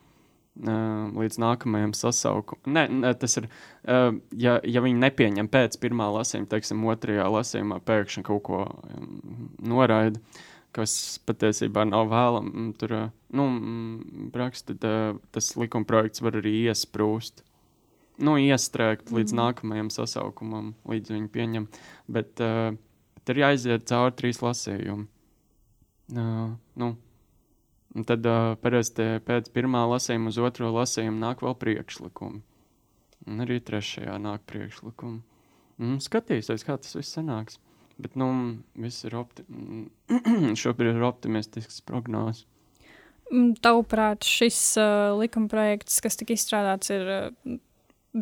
Uh, 0.56 1.12
līdz 1.12 1.36
nākamajam 1.36 1.92
sasaukumam. 1.92 2.62
Nē, 2.72 2.86
ne, 2.88 3.10
tas 3.20 3.36
ir. 3.36 3.50
Uh, 3.84 4.16
ja, 4.40 4.54
ja 4.64 4.80
viņi 4.80 5.02
nepieņem 5.02 5.50
pēc 5.52 5.76
pirmā 5.82 6.06
lasījuma, 6.14 6.48
teiksim, 6.48 6.80
otrajā 6.88 7.26
lasījumā 7.28 7.76
pēkšņi 7.84 8.24
kaut 8.24 8.40
ko 8.46 8.62
um, 8.64 9.50
noraida, 9.60 10.22
kas 10.76 10.94
patiesībā 11.28 11.86
nav 11.88 12.10
vēlams, 12.12 12.76
tur 12.80 12.94
nu, 13.36 13.46
raksta, 14.36 14.76
tad 14.76 15.20
tas 15.34 15.52
likumprojekts 15.56 16.24
var 16.24 16.38
arī 16.42 16.52
iesprūst. 16.66 17.42
Nu, 18.16 18.38
iestrēgt 18.40 19.10
līdz 19.12 19.34
mm. 19.34 19.40
nākamajam 19.42 19.90
sasaukumam, 19.92 20.70
līdz 20.88 21.12
viņi 21.12 21.32
pieņem. 21.32 21.66
Bet 22.08 22.40
uh, 22.44 22.72
tur 23.28 23.40
jāiziet 23.42 23.84
cauri 23.90 24.16
trīs 24.16 24.40
lasījumi. 24.44 25.04
Uh, 26.16 26.54
nu, 26.80 26.90
tad 28.08 28.24
uh, 28.30 28.54
parasti 28.62 29.18
pēc 29.26 29.50
pirmā 29.52 29.84
lasījuma 29.90 30.32
uz 30.32 30.40
otro 30.40 30.72
lasījumu 30.78 31.20
nāk 31.20 31.44
vēl 31.44 31.58
priekšlikumi. 31.60 32.40
Un 33.26 33.44
arī 33.44 33.58
trešajā 33.64 34.16
nāk 34.22 34.46
priekšlikumi. 34.48 35.20
Un 35.82 35.98
skatīsies, 36.00 36.64
kā 36.64 36.78
tas 36.80 36.96
viss 36.96 37.16
sanāks. 37.18 37.60
Bet 38.02 38.16
nu, 38.20 38.28
viss 38.76 39.06
ir 39.08 39.16
opti 39.16 39.44
šobrīd 40.62 40.98
ir 40.98 41.06
optimistisks 41.06 41.80
prognozes. 41.86 42.44
Mm, 43.32 43.56
tavuprāt, 43.58 44.26
šis 44.26 44.58
uh, 44.78 45.16
likumprojekts, 45.18 45.98
kas 46.04 46.18
tika 46.20 46.36
izstrādāts, 46.36 46.92
ir 46.94 47.08
uh, 47.10 47.56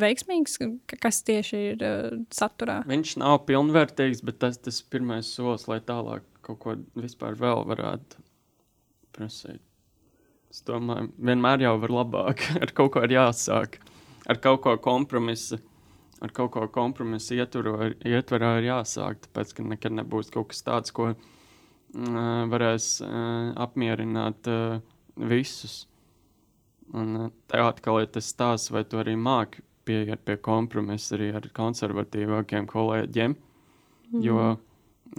veiksmīgs? 0.01 0.57
Kas 0.95 1.21
tieši 1.27 1.61
ir 1.75 1.85
uh, 1.85 2.15
saturā? 2.33 2.79
Viņš 2.89 3.19
nav 3.21 3.43
pilnvērtīgs, 3.51 4.23
bet 4.25 4.41
tas 4.47 4.61
ir 4.65 4.89
pirmais 4.95 5.29
solis, 5.29 5.67
lai 5.69 5.83
tālāk 5.85 6.25
kaut 6.45 6.61
ko 6.63 6.77
vispār 6.97 7.37
vēl 7.41 7.67
varētu 7.69 8.23
prasīt. 9.15 9.61
Es 10.55 10.63
domāju, 10.67 11.11
vienmēr 11.19 11.67
jau 11.67 11.75
var 11.83 11.95
labāk, 11.99 12.47
ar 12.63 12.73
kaut 12.77 12.95
ko 12.95 13.05
ir 13.05 13.17
jāsāk, 13.17 13.81
ar 14.31 14.41
kaut 14.41 14.63
ko 14.65 14.77
kompromisu 14.81 15.59
ar 16.25 16.33
kaut 16.33 16.55
ko 16.55 16.65
kompromisu 16.73 17.39
ietvaru, 17.39 17.77
ietvarā 18.09 18.57
ir 18.61 18.71
jāsāk, 18.71 19.21
tāpēc, 19.27 19.55
ka 19.57 19.67
nekad 19.75 19.97
nebūs 19.99 20.33
kaut 20.35 20.53
kas 20.53 20.65
tāds, 20.65 20.95
ko 20.95 21.11
uh, 21.13 21.19
varēs 22.53 22.89
uh, 23.05 23.53
apmierināt 23.67 24.49
uh, 24.51 24.81
visus. 25.31 25.85
Un 26.95 27.17
uh, 27.19 27.31
tā 27.51 27.65
atkal 27.69 28.03
ir 28.03 28.11
tas 28.15 28.29
stāsts, 28.33 28.73
vai 28.73 28.85
tu 28.89 29.01
arī 29.01 29.17
māki 29.21 29.65
pieiet 29.85 30.25
pie 30.25 30.39
kompromisa 30.41 31.17
arī 31.19 31.31
ar 31.37 31.49
konservatīvākiem 31.57 32.69
kolēģiem, 32.71 33.37
mm. 33.37 34.21
jo, 34.25 34.51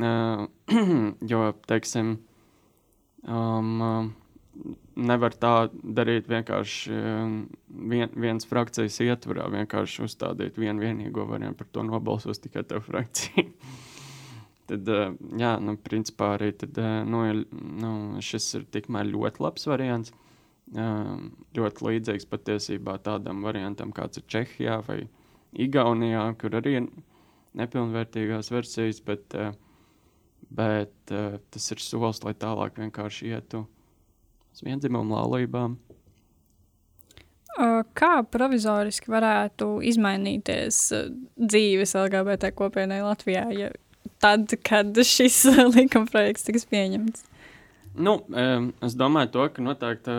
uh, 0.01 0.45
jo, 1.31 1.41
teiksim, 1.69 2.15
um, 3.29 3.75
uh, 3.81 4.07
nevar 4.95 5.36
tā 5.36 5.53
darīt 5.71 6.29
vienkārši 6.31 6.93
um, 6.95 7.34
vien, 7.67 8.12
viens 8.15 8.47
frakcijas 8.47 8.97
ietvarā, 9.03 9.47
vienkārši 9.51 10.05
uzstādīt 10.05 10.60
vienu 10.60 10.84
vienīgo 10.86 11.25
variantu, 11.27 11.60
par 11.62 11.71
to 11.75 11.84
nobalsos 11.88 12.39
tikai 12.43 12.63
tā 12.67 12.79
frakcija. 12.84 13.43
tad, 14.71 14.91
uh, 14.91 15.17
jā, 15.39 15.55
nu, 15.63 15.75
principā 15.84 16.36
arī 16.38 16.53
tad, 16.55 16.79
uh, 16.79 17.01
nu, 17.08 17.25
nu, 17.81 17.91
šis 18.23 18.47
ir 18.62 18.69
tikmēr 18.75 19.12
ļoti 19.12 19.43
labs 19.43 19.67
variants. 19.69 20.15
Um, 20.73 21.27
ļoti 21.53 21.86
līdzīgs 21.86 22.25
patiesībā 22.31 22.95
tādam 23.05 23.43
variantam, 23.45 23.91
kāds 23.93 24.17
ir 24.17 24.25
Čehijā 24.31 24.79
vai 24.88 25.03
Igaunijā, 25.62 26.23
kur 26.41 26.58
arī 26.58 26.79
ir 26.79 26.88
nepilnvērtīgās 27.55 28.49
versijas, 28.51 29.03
bet, 29.05 29.36
uh, 29.38 29.53
bet 30.55 30.95
tas 31.05 31.71
ir 31.71 31.84
solis, 31.84 32.23
lai 32.25 32.34
tālāk 32.39 32.81
vienkārši 32.81 33.29
ietu 33.36 33.65
uz 34.55 34.63
vienzimumu 34.65 35.17
laulībām. 35.17 35.77
Kā 37.95 38.11
provizoriski 38.27 39.11
varētu 39.13 39.77
izmainīties 39.87 40.79
dzīves 41.39 41.95
LGBT 41.95 42.51
kopienai 42.55 42.99
Latvijā, 43.05 43.45
ja 43.55 43.69
tad, 44.23 44.51
kad 44.67 44.97
šis 45.07 45.45
likumprojekts 45.77 46.47
tiks 46.49 46.67
pieņemts? 46.71 47.27
Nu, 47.95 48.17
es 48.83 48.97
domāju, 48.99 49.31
to, 49.31 49.45
ka 49.55 49.63
noteikti 49.63 50.15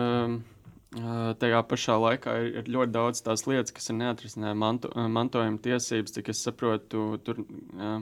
tajā 1.37 1.61
pašā 1.69 1.97
laikā 2.01 2.33
ir, 2.41 2.47
ir 2.61 2.69
ļoti 2.73 2.93
daudz 2.95 3.21
tās 3.21 3.45
lietas, 3.45 3.73
kas 3.75 3.91
ir 3.91 3.99
neatrisināmas 3.99 4.57
manto, 4.57 4.91
mantojuma 4.95 5.61
tiesības, 5.61 6.15
cik 6.15 6.31
es 6.33 6.41
saprotu. 6.47 7.03
Tur, 7.27 7.43
uh, 7.77 7.99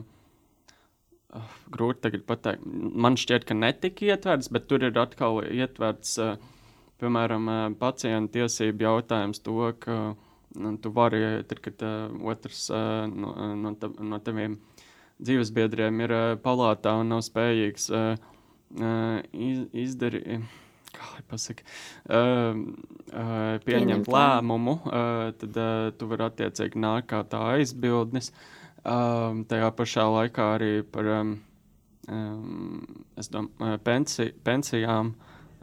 uh, 1.36 1.56
grūti 1.72 2.04
tagad 2.06 2.26
pateikt. 2.28 2.66
Man 2.66 3.18
šķiet, 3.20 3.46
ka 3.48 3.56
netika 3.56 4.06
ietverts, 4.08 4.50
bet 4.52 4.68
tur 4.70 4.84
ir 4.86 4.98
atkal 5.00 5.42
ietverts, 5.44 6.16
uh, 6.22 6.36
piemēram, 7.02 7.50
uh, 7.50 7.66
pacienta 7.80 8.38
tiesību 8.38 8.86
jautājums, 8.86 9.42
to, 9.44 9.56
ka 9.82 9.98
nu, 10.56 10.74
tu 10.82 10.92
vari, 10.96 11.22
tad, 11.48 11.62
kad 11.64 11.86
uh, 11.86 12.12
otrs 12.32 12.66
no, 12.72 13.34
no, 13.60 13.74
no 14.12 14.20
taviem 14.24 14.58
dzīvesbiedriem 15.20 16.04
ir 16.06 16.14
uh, 16.16 16.28
palātā 16.40 16.96
un 17.00 17.12
nav 17.14 17.24
spējīgs 17.26 17.90
iz, 18.76 19.66
izdarīt. 19.86 20.46
Pasaka, 21.28 21.60
uh, 22.08 22.56
uh, 22.56 23.58
pieņemt 23.60 23.66
Pieņemt 23.66 24.06
lēmumu, 24.08 24.78
uh, 24.88 25.26
tad 25.36 25.58
uh, 25.60 25.88
tu 25.92 26.08
vari 26.08 26.24
attiecīgi 26.24 26.80
nākt 26.80 27.10
kā 27.10 27.20
tā 27.28 27.42
aizbildnis. 27.52 28.30
Uh, 28.32 28.65
Um, 28.86 29.40
tajā 29.50 29.72
pašā 29.74 30.04
laikā 30.06 30.44
arī 30.60 30.74
par 30.86 31.08
um, 31.10 31.30
domāju, 32.06 33.48
uh, 33.58 33.80
pensi, 33.82 34.28
pensijām. 34.46 35.10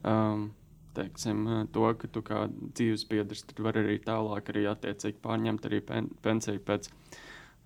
Um, 0.03 0.49
teiksim, 0.97 1.45
uh, 1.47 1.61
to, 1.71 1.85
ka 2.01 2.09
tu 2.11 2.23
kā 2.25 2.41
dzīves 2.51 3.05
biedrs 3.07 3.45
vari 3.63 3.85
arī 3.85 3.95
tālāk 4.03 4.51
arī 4.51 4.65
attiecīgi 4.73 5.21
pārņemt 5.23 5.69
arī 5.69 5.79
pen, 5.87 6.11
pensiju 6.25 6.65
pēc 6.67 6.91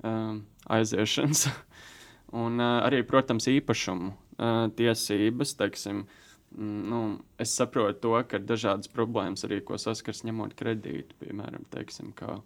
um, 0.06 0.43
aiziešanas. 0.78 1.48
Un 2.43 2.62
uh, 2.62 2.78
arī, 2.86 3.02
protams, 3.08 3.50
īpašumu 3.50 4.13
uh, 4.13 4.67
tiesības, 4.78 5.58
teiksim, 5.58 6.06
mm, 6.54 6.80
nu, 6.93 7.04
es 7.41 7.58
saprotu 7.58 8.04
to, 8.06 8.17
ka 8.30 8.38
ir 8.38 8.46
dažādas 8.46 8.93
problēmas 8.93 9.48
arī, 9.50 9.63
ko 9.65 9.82
saskars 9.82 10.22
ņemot 10.28 10.54
kredītu, 10.60 11.17
piemēram, 11.24 11.65
teiksim, 11.74 12.13
kā, 12.20 12.43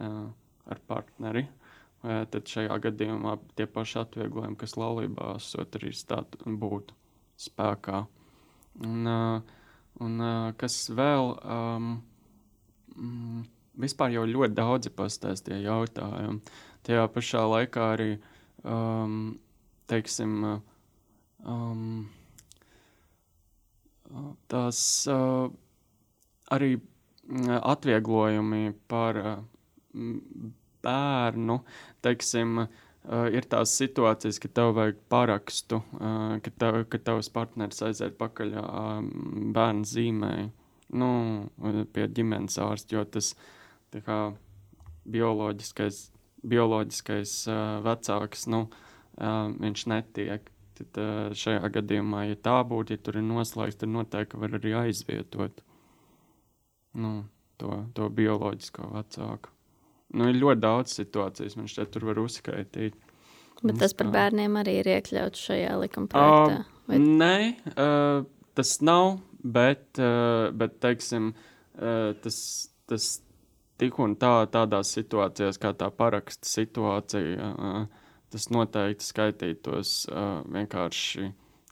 uh, 0.00 0.22
ar 0.70 0.86
partneri. 0.88 1.50
Uh, 1.50 1.59
tad 2.02 2.48
šajā 2.48 2.76
gadījumā 2.86 3.36
tie 3.58 3.66
paši 3.68 3.98
atvieglojumi, 4.00 4.56
kas 4.60 4.76
laulībā 4.80 5.34
esot 5.36 5.76
arī 5.76 5.92
stāt, 5.96 6.38
būtu 6.46 6.96
spēkā. 7.40 8.04
Un, 8.86 9.08
un 10.00 10.24
kas 10.60 10.76
vēl, 10.96 11.34
um, 11.44 11.90
vispār 13.80 14.14
jau 14.14 14.24
ļoti 14.28 14.56
daudzi 14.56 14.92
pastāstīja 14.96 15.60
jautājumi. 15.66 16.40
Tajā 16.86 17.04
pašā 17.12 17.42
laikā 17.44 17.88
arī, 17.96 18.10
um, 18.64 19.34
teiksim, 19.92 20.38
um, 21.44 21.82
tās 24.48 24.80
uh, 25.12 25.50
arī 26.50 26.78
atvieglojumi 27.60 28.72
par 28.90 29.20
uh, 29.20 29.36
bērnu, 30.84 31.58
teiksim, 32.04 32.62
uh, 32.64 33.26
ir 33.32 33.46
tās 33.50 33.74
situācijas, 33.80 34.40
ka 34.42 34.50
tev 34.60 34.74
vajag 34.78 35.00
parakstu, 35.12 35.80
uh, 35.98 36.36
ka, 36.44 36.52
tev, 36.62 36.82
ka 36.92 37.00
tavs 37.10 37.30
partneris 37.32 37.82
aiziet 37.86 38.18
pakaļ 38.20 38.54
uh, 38.60 38.92
bērnu 39.56 39.88
zīmēji, 39.88 40.50
nu, 41.00 41.10
pie 41.94 42.06
ģimenes 42.10 42.58
ārsta, 42.62 42.96
jo 42.98 43.04
tas 43.16 43.34
kā, 43.94 44.20
bioloģiskais, 45.10 46.04
bioloģiskais 46.50 47.34
uh, 47.50 47.80
vecāks, 47.86 48.46
nu, 48.52 48.66
uh, 49.18 49.44
viņš 49.56 49.86
netiek. 49.90 50.48
Tad 50.80 50.96
uh, 51.02 51.34
šajā 51.36 51.68
gadījumā, 51.74 52.24
ja 52.30 52.38
tā 52.40 52.56
būtu, 52.64 52.96
ja 52.96 53.02
tur 53.04 53.20
ir 53.20 53.26
noslēgts, 53.26 53.82
tad 53.82 53.92
noteikti 53.92 54.40
var 54.40 54.56
arī 54.56 54.72
aizvietot. 54.86 55.60
nu, 56.96 57.10
to, 57.60 57.76
to 57.94 58.08
bioloģisko 58.08 58.88
vecāku. 58.94 59.52
Nu, 60.16 60.26
ir 60.30 60.40
ļoti 60.40 60.62
daudz 60.62 60.96
situācijas, 60.98 61.56
man 61.58 61.70
šķiet, 61.70 61.92
tur 61.94 62.08
var 62.10 62.20
uzskaitīt. 62.22 62.98
Bet 63.60 63.78
tas 63.82 63.94
par 63.96 64.08
bērniem 64.12 64.56
arī 64.56 64.78
ir 64.80 64.88
iekļauts 64.96 65.48
šajā 65.50 65.72
likuma 65.82 66.08
projektā? 66.10 66.60
Uh, 66.62 66.84
vai... 66.88 67.00
Nē, 67.04 67.34
uh, 67.74 68.22
tas 68.56 68.76
nav, 68.82 69.18
bet, 69.44 69.84
uh, 70.00 70.48
bet 70.56 70.78
teiksim, 70.82 71.32
uh, 71.76 72.12
tas, 72.24 72.38
tas 72.90 73.10
tik 73.80 74.00
un 74.00 74.16
tā, 74.20 74.32
tādās 74.52 74.94
situācijās, 74.96 75.60
kā 75.60 75.74
tā 75.76 75.90
paraksta 75.92 76.48
situācija, 76.48 77.52
uh, 77.52 78.08
tas 78.32 78.48
noteikti 78.54 79.06
skaitītos 79.06 79.94
uh, 80.08 80.40
vienkārši 80.48 81.30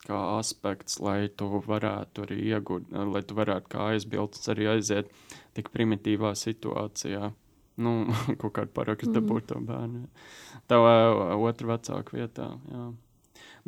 kā 0.08 0.20
aspekts, 0.38 1.00
lai 1.04 1.28
tu 1.36 1.48
varētu 1.66 2.24
arī 2.24 2.38
iegūt, 2.52 2.92
lai 3.12 3.22
tu 3.28 3.36
varētu 3.36 3.72
kā 3.74 3.90
aizbildes 3.92 4.48
arī 4.52 4.70
aiziet 4.76 5.10
tik 5.56 5.68
primitīvā 5.74 6.32
situācijā. 6.38 7.32
Nu, 7.78 7.92
kaut 8.40 8.54
kādu 8.56 8.74
parakstu 8.74 9.10
mm. 9.12 9.18
dabūt 9.18 9.50
to 9.52 9.60
bērnu. 9.68 10.06
Tev 10.70 10.86
otru 11.38 11.70
vecāku 11.72 12.18
vietā. 12.18 12.50
Jā. 12.72 12.88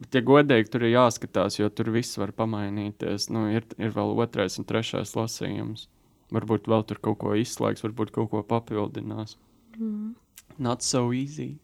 Bet, 0.00 0.16
ja 0.16 0.22
godīgi, 0.24 0.70
tur 0.72 0.86
ir 0.86 0.94
jāskatās, 0.94 1.58
jo 1.60 1.68
tur 1.72 1.92
viss 1.94 2.18
var 2.20 2.32
pamainīties. 2.36 3.28
Nu, 3.34 3.46
ir, 3.52 3.66
ir 3.78 3.94
vēl 3.94 4.14
otrais 4.24 4.58
un 4.60 4.66
trešais 4.68 5.14
lasījums. 5.18 5.88
Varbūt 6.34 6.70
vēl 6.70 6.86
tur 6.86 7.00
kaut 7.02 7.20
ko 7.22 7.34
izslēgs, 7.38 7.82
varbūt 7.84 8.12
kaut 8.14 8.30
ko 8.32 8.44
papildinās. 8.46 9.36
Mm. 9.76 10.14
Not 10.62 10.86
so 10.86 11.10
easy. 11.16 11.56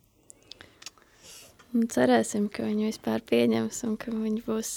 Un 1.76 1.88
cerēsim, 1.92 2.47
ka 2.53 2.64
viņi 2.66 2.90
vispār 2.90 3.22
pieņems 3.26 3.82
un 3.88 3.97
ka 4.01 4.12
viņi 4.14 4.42
būs 4.47 4.70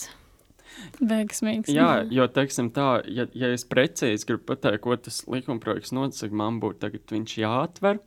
veiksmīgs. 0.99 1.71
Jā, 1.73 2.03
jo, 2.13 2.27
teiksim 2.33 2.71
tā, 2.75 2.99
ja, 3.09 3.27
ja 3.37 3.53
es 3.55 3.65
precīzi 3.69 4.29
gribu 4.29 4.51
pateikt, 4.53 4.83
ko 4.85 4.99
tas 4.99 5.23
likumprojekts 5.29 5.95
nosaka, 5.95 6.35
man 6.43 6.61
būtu 6.63 6.83
tagad 6.85 7.17
viņš 7.17 7.39
jāatver. 7.43 8.03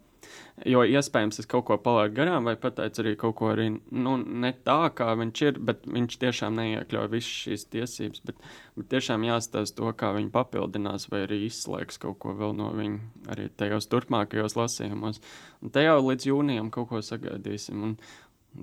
Jo 0.68 0.84
iespējams, 0.86 1.40
es 1.42 1.48
kaut 1.50 1.64
ko 1.66 1.76
palaidu 1.82 2.14
garām, 2.20 2.46
vai 2.46 2.54
pateicu 2.60 3.02
arī 3.02 3.12
kaut 3.18 3.34
ko 3.40 3.48
arī 3.50 3.66
nu, 3.74 4.12
ne 4.20 4.52
tā, 4.66 4.78
kā 4.94 5.08
viņš 5.18 5.42
ir, 5.48 5.58
bet 5.66 5.86
viņš 5.90 6.18
tiešām 6.22 6.58
neiekļauj 6.60 7.08
visas 7.10 7.30
šīs 7.46 7.64
tiesības. 7.72 8.22
Bet, 8.28 8.44
bet 8.78 8.90
tiešām 8.92 9.26
jāstāsta 9.26 9.80
to, 9.80 9.90
kā 9.98 10.12
viņi 10.14 10.30
papildinās, 10.34 11.08
vai 11.10 11.24
arī 11.26 11.42
izslēgs 11.48 11.98
kaut 12.02 12.20
ko 12.22 12.36
vēl 12.38 12.54
no 12.58 12.70
viņa 12.78 13.32
arī 13.34 13.48
tajos 13.58 13.90
turpmākajos 13.90 14.58
lasījumos. 14.60 15.22
Un 15.64 15.74
te 15.74 15.82
jau 15.86 15.98
līdz 16.04 16.28
jūnijam 16.30 16.70
kaut 16.74 16.92
ko 16.92 17.02
sagaidīsim. 17.02 17.82
Un, 17.88 17.96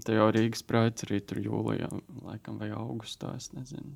Te 0.05 0.13
jau 0.13 0.27
Rīgas 0.33 0.61
prāts 0.65 1.07
arī 1.07 1.19
tur 1.25 1.41
jūlijā, 1.41 1.89
laikam, 2.21 2.59
vai 2.61 2.69
augustā, 2.75 3.33
es 3.39 3.49
nezinu. 3.55 3.95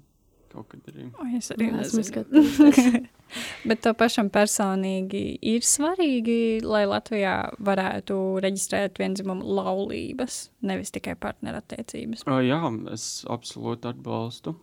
Kaut 0.54 0.68
kad 0.70 0.86
arī. 0.92 1.08
O, 1.18 1.26
es 1.38 1.50
arī 1.54 1.72
nezinu. 1.74 3.04
Bet 3.70 3.82
to 3.86 3.94
pašam 3.98 4.30
personīgi 4.34 5.24
ir 5.54 5.66
svarīgi, 5.66 6.62
lai 6.66 6.84
Latvijā 6.90 7.36
varētu 7.58 8.18
reģistrēt 8.46 9.02
vienzimumu 9.02 9.56
laulības, 9.58 10.40
nevis 10.66 10.94
tikai 10.94 11.16
partnerattiecības. 11.22 12.26
Uh, 12.30 12.42
jā, 12.46 12.62
es 12.94 13.08
absolūti 13.34 13.90
atbalstu. 13.90 14.54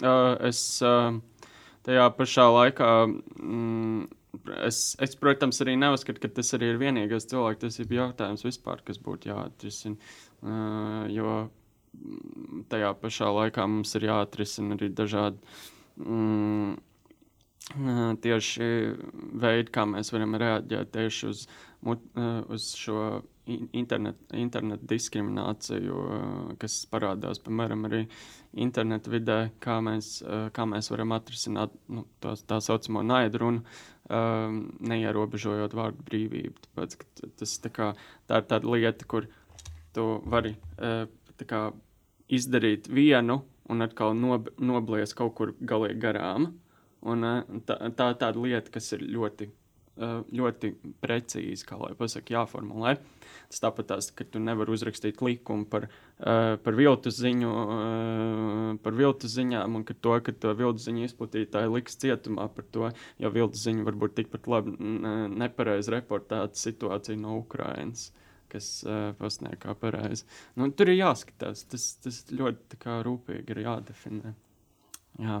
Uh, 0.00 0.36
es 0.48 0.60
uh, 0.84 1.16
tajā 1.88 2.08
pašā 2.16 2.48
laikā. 2.60 2.94
Mm, 3.40 4.08
Es, 4.64 4.94
es, 5.02 5.16
protams, 5.18 5.58
arī 5.62 5.72
neuzskatu, 5.78 6.20
ka 6.22 6.28
tas 6.36 6.54
arī 6.56 6.68
ir 6.72 6.78
vienīgais 6.80 7.26
cilvēktiesību 7.32 7.96
jautājums 7.96 8.44
vispār, 8.46 8.78
kas 8.86 9.00
būtu 9.02 9.30
jāatrisina. 9.30 9.98
Jo 10.40 11.32
tajā 12.72 12.92
pašā 13.00 13.28
laikā 13.34 13.66
mums 13.68 13.92
ir 13.98 14.06
jāatrisina 14.08 14.76
arī 14.78 14.88
dažādi 14.96 15.40
mm, 16.00 16.78
tieši 18.24 18.68
veidi, 19.42 19.72
kā 19.74 19.84
mēs 19.90 20.12
varam 20.14 20.38
reaģēt 20.40 20.94
tieši 20.94 21.28
uz, 21.28 21.44
uz 22.48 22.70
šo 22.78 23.02
internetu 23.50 24.36
internet 24.38 24.82
diskrimināciju, 24.86 26.02
kas 26.60 26.84
parādās, 26.90 27.40
piemēram, 27.42 27.86
arī 27.88 28.04
internetu 28.64 29.12
vidē, 29.14 29.38
kā 29.62 29.80
mēs, 29.84 30.20
kā 30.54 30.66
mēs 30.68 30.90
varam 30.92 31.14
atrisināt 31.16 31.74
nu, 31.88 32.06
tā, 32.22 32.36
tā 32.46 32.60
saucamo 32.64 33.02
naidrunu, 33.06 33.64
neierobežojot 34.90 35.74
vārdu 35.78 36.06
brīvību. 36.06 36.64
Tāpēc, 36.66 36.96
tas 37.38 37.58
tā, 37.62 37.72
kā, 37.74 37.92
tā 38.30 38.40
ir 38.42 38.48
tāda 38.50 38.74
lieta, 38.74 39.06
kur 39.10 39.28
tu 39.96 40.06
vari 40.30 40.54
uh, 40.78 41.06
kā, 41.46 41.70
izdarīt 42.30 42.90
vienu 42.92 43.40
un 43.70 43.86
atkal 43.86 44.16
nob 44.18 44.50
noblies 44.58 45.14
kaut 45.16 45.36
kur 45.38 45.54
galīgi 45.60 46.00
garām. 46.02 46.52
Un, 47.00 47.24
uh, 47.24 47.62
tā, 47.66 47.78
tā 47.96 48.12
ir 48.12 48.20
tāda 48.20 48.44
lieta, 48.44 48.72
kas 48.74 48.92
ir 48.96 49.06
ļoti, 49.08 49.48
uh, 50.02 50.20
ļoti 50.36 50.74
precīzi, 51.02 51.66
kā 51.66 51.78
lai 51.80 51.94
pasakā, 51.98 52.36
jāformulē. 52.36 52.98
Tas 53.50 53.62
tāpat 53.64 53.88
tās, 53.90 54.10
ka 54.14 54.22
tu 54.30 54.38
nevari 54.42 54.70
uzrakstīt 54.70 55.18
likumu 55.26 55.64
par, 55.66 55.88
par 56.20 56.76
viltus 56.78 57.16
ziņu, 57.18 57.48
par 58.84 58.94
viltus 58.94 59.32
ziņām, 59.34 59.74
un 59.74 59.82
ka 59.88 59.96
to, 60.06 60.12
ka 60.22 60.34
to 60.44 60.52
viltus 60.54 60.86
ziņu 60.86 61.02
izplatītāji 61.08 61.72
liks 61.72 61.98
cietumā 61.98 62.46
par 62.54 62.68
to, 62.70 62.92
jo 63.18 63.32
viltus 63.34 63.64
ziņa 63.66 63.88
var 63.88 63.98
būt 64.04 64.14
tikpat 64.20 64.46
labi 64.54 64.76
nepareizi 65.42 65.96
reportēta 65.96 66.62
situācija 66.62 67.18
no 67.18 67.40
Ukrainas 67.40 68.12
kas 68.50 68.68
uh, 68.86 69.12
pasniedz 69.18 69.60
kā 69.62 69.74
pareizi. 69.78 70.26
Nu, 70.58 70.68
tur 70.74 70.92
ir 70.92 71.00
jāskatās, 71.00 71.64
tas, 71.70 71.86
tas 72.04 72.20
ļoti 72.34 72.80
kā, 72.82 73.00
rūpīgi 73.06 73.54
ir 73.54 73.64
jādefinē. 73.66 74.34
Jā. 75.20 75.40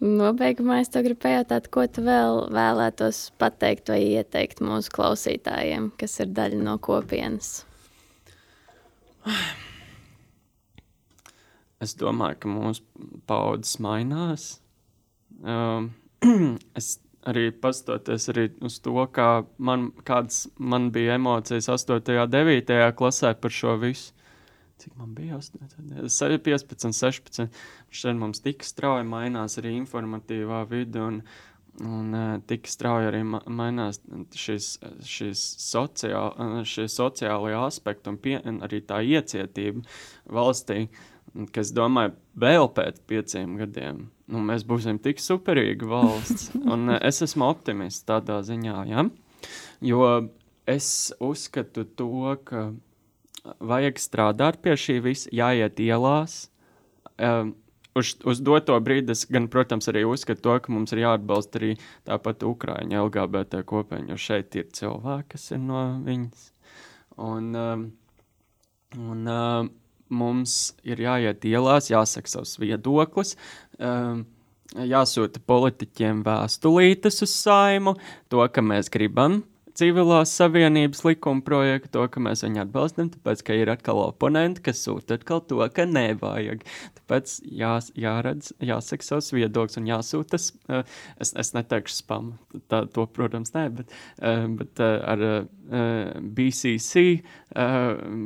Nobeigumā 0.00 0.78
es 0.80 0.88
te 0.88 1.02
gribu 1.04 1.26
pajautāt, 1.26 1.66
ko 1.68 1.84
tu 1.84 2.00
vēl 2.06 2.46
vēlētos 2.56 3.26
pateikt 3.40 3.92
vai 3.92 3.98
ieteikt 4.14 4.62
mūsu 4.64 4.94
klausītājiem, 4.96 5.90
kas 6.00 6.16
ir 6.24 6.30
daļa 6.38 6.60
no 6.64 6.78
kopienas. 6.80 7.58
Es 11.84 11.92
domāju, 12.00 12.38
ka 12.40 12.48
mūsu 12.48 13.10
paudzes 13.28 13.76
mainās. 13.84 14.48
Um, 15.44 15.92
es 16.78 16.94
arī 17.28 17.50
pastoties 17.52 18.28
arī 18.32 18.46
uz 18.64 18.78
to, 18.84 18.94
kā 19.12 19.44
man, 19.58 19.90
kādas 20.06 20.46
man 20.58 20.88
bija 20.94 21.18
emocijas 21.18 21.68
8. 21.68 22.00
un 22.16 22.32
9. 22.32 22.80
klasē 22.96 23.34
par 23.40 23.54
šo 23.54 23.76
visu. 23.80 24.14
Cik 24.80 24.96
man 24.96 25.12
bija 25.14 25.36
8, 25.36 26.38
15, 26.40 26.96
16. 26.96 27.60
Šeit 27.92 28.16
mums 28.16 28.40
tik 28.40 28.64
strauji 28.64 29.04
mainās 29.04 29.58
arī 29.60 29.74
informatīvā 29.76 30.62
vide, 30.70 31.02
un, 31.04 31.18
un 31.84 32.16
tik 32.48 32.70
strauji 32.70 33.10
arī 33.10 33.20
mainās 33.28 34.00
šīs, 34.32 34.70
šīs, 35.04 35.44
sociāl, 35.66 36.64
šie 36.64 36.88
sociālie 36.88 37.58
aspekti 37.60 38.08
un, 38.08 38.16
pie, 38.24 38.38
un 38.40 38.62
arī 38.64 38.80
tā 38.88 39.02
iecietība 39.04 39.84
valstī, 40.32 40.86
kas, 41.54 41.74
domāju, 41.76 42.16
vēl 42.38 42.70
pēc 42.74 43.02
pieciem 43.10 43.58
gadiem 43.60 44.08
nu, 44.30 44.42
mēs 44.46 44.64
būsim 44.66 45.00
tik 45.02 45.20
superīga 45.22 45.88
valsts. 45.90 46.50
Un 46.72 46.94
eh, 46.94 47.00
es 47.10 47.22
esmu 47.26 47.48
optimists 47.50 48.06
tādā 48.08 48.40
ziņā, 48.46 48.76
ja? 48.90 49.06
jo 49.84 50.04
es 50.68 51.10
uzskatu 51.22 51.86
to, 51.98 52.36
ka 52.46 52.70
vajag 53.64 53.98
strādāt 53.98 54.60
pie 54.62 54.76
šī 54.78 55.00
visa, 55.04 55.30
jāiet 55.34 55.80
ielās. 55.82 56.44
Um, 57.20 57.54
uz, 57.96 58.12
uz 58.28 58.42
doto 58.44 58.76
brīdi 58.84 59.14
es 59.16 59.24
gan, 59.32 59.48
protams, 59.52 59.88
arī 59.90 60.04
uzskatu 60.08 60.44
to, 60.44 60.56
ka 60.62 60.72
mums 60.72 60.92
ir 60.94 61.02
jāatbalsta 61.02 61.60
arī 61.60 61.72
tāpat 62.08 62.44
Ukrāņu 62.46 63.00
LGBT 63.06 63.64
kopienu, 63.68 64.12
jo 64.12 64.20
šeit 64.20 64.56
ir 64.60 64.68
cilvēki, 64.76 65.32
kas 65.34 65.50
ir 65.56 65.62
no 65.64 65.82
viņas. 66.04 66.46
Un, 67.20 67.50
um, 67.56 67.88
un 69.00 69.32
um, 69.32 69.72
mums 70.10 70.74
ir 70.86 71.00
jāiet 71.06 71.46
ielās, 71.48 71.90
jāsaka 71.92 72.30
savs 72.30 72.56
viedoklis. 72.60 73.36
Um, 73.78 74.26
jāsūta 74.70 75.42
politiķiem 75.50 76.20
vēstulītes 76.26 77.24
uz 77.26 77.32
saimu, 77.34 77.96
to, 78.30 78.42
ka 78.52 78.62
mēs 78.62 78.90
gribam 78.92 79.40
civilās 79.80 80.32
savienības 80.36 81.02
likuma 81.06 81.42
projektu, 81.44 81.90
to, 81.96 82.06
ka 82.12 82.22
mēs 82.22 82.44
viņu 82.44 82.62
atbalstam, 82.64 83.10
tāpēc, 83.14 83.44
ka 83.46 83.56
ir 83.56 83.72
atkal 83.72 84.02
oponenti, 84.04 84.62
kas 84.68 84.82
sūta 84.84 85.18
atkal 85.18 85.42
to, 85.48 85.60
ka 85.74 85.86
nevajag. 85.88 86.64
Tāpēc 87.00 87.36
jās, 87.60 87.90
jāredz, 87.98 88.52
jāsaka 88.64 89.06
savs 89.06 89.32
viedoklis 89.34 89.80
un 89.80 89.88
jāsūta, 89.90 90.40
uh, 90.70 91.00
es, 91.22 91.34
es 91.40 91.52
neteikšu 91.56 91.96
spam, 92.02 92.32
tā, 92.72 92.84
to, 92.92 93.06
protams, 93.10 93.54
nē, 93.56 93.66
bet, 93.80 93.96
uh, 94.20 94.46
bet 94.60 94.84
uh, 94.84 94.98
ar 95.14 95.26
BCC 95.70 97.02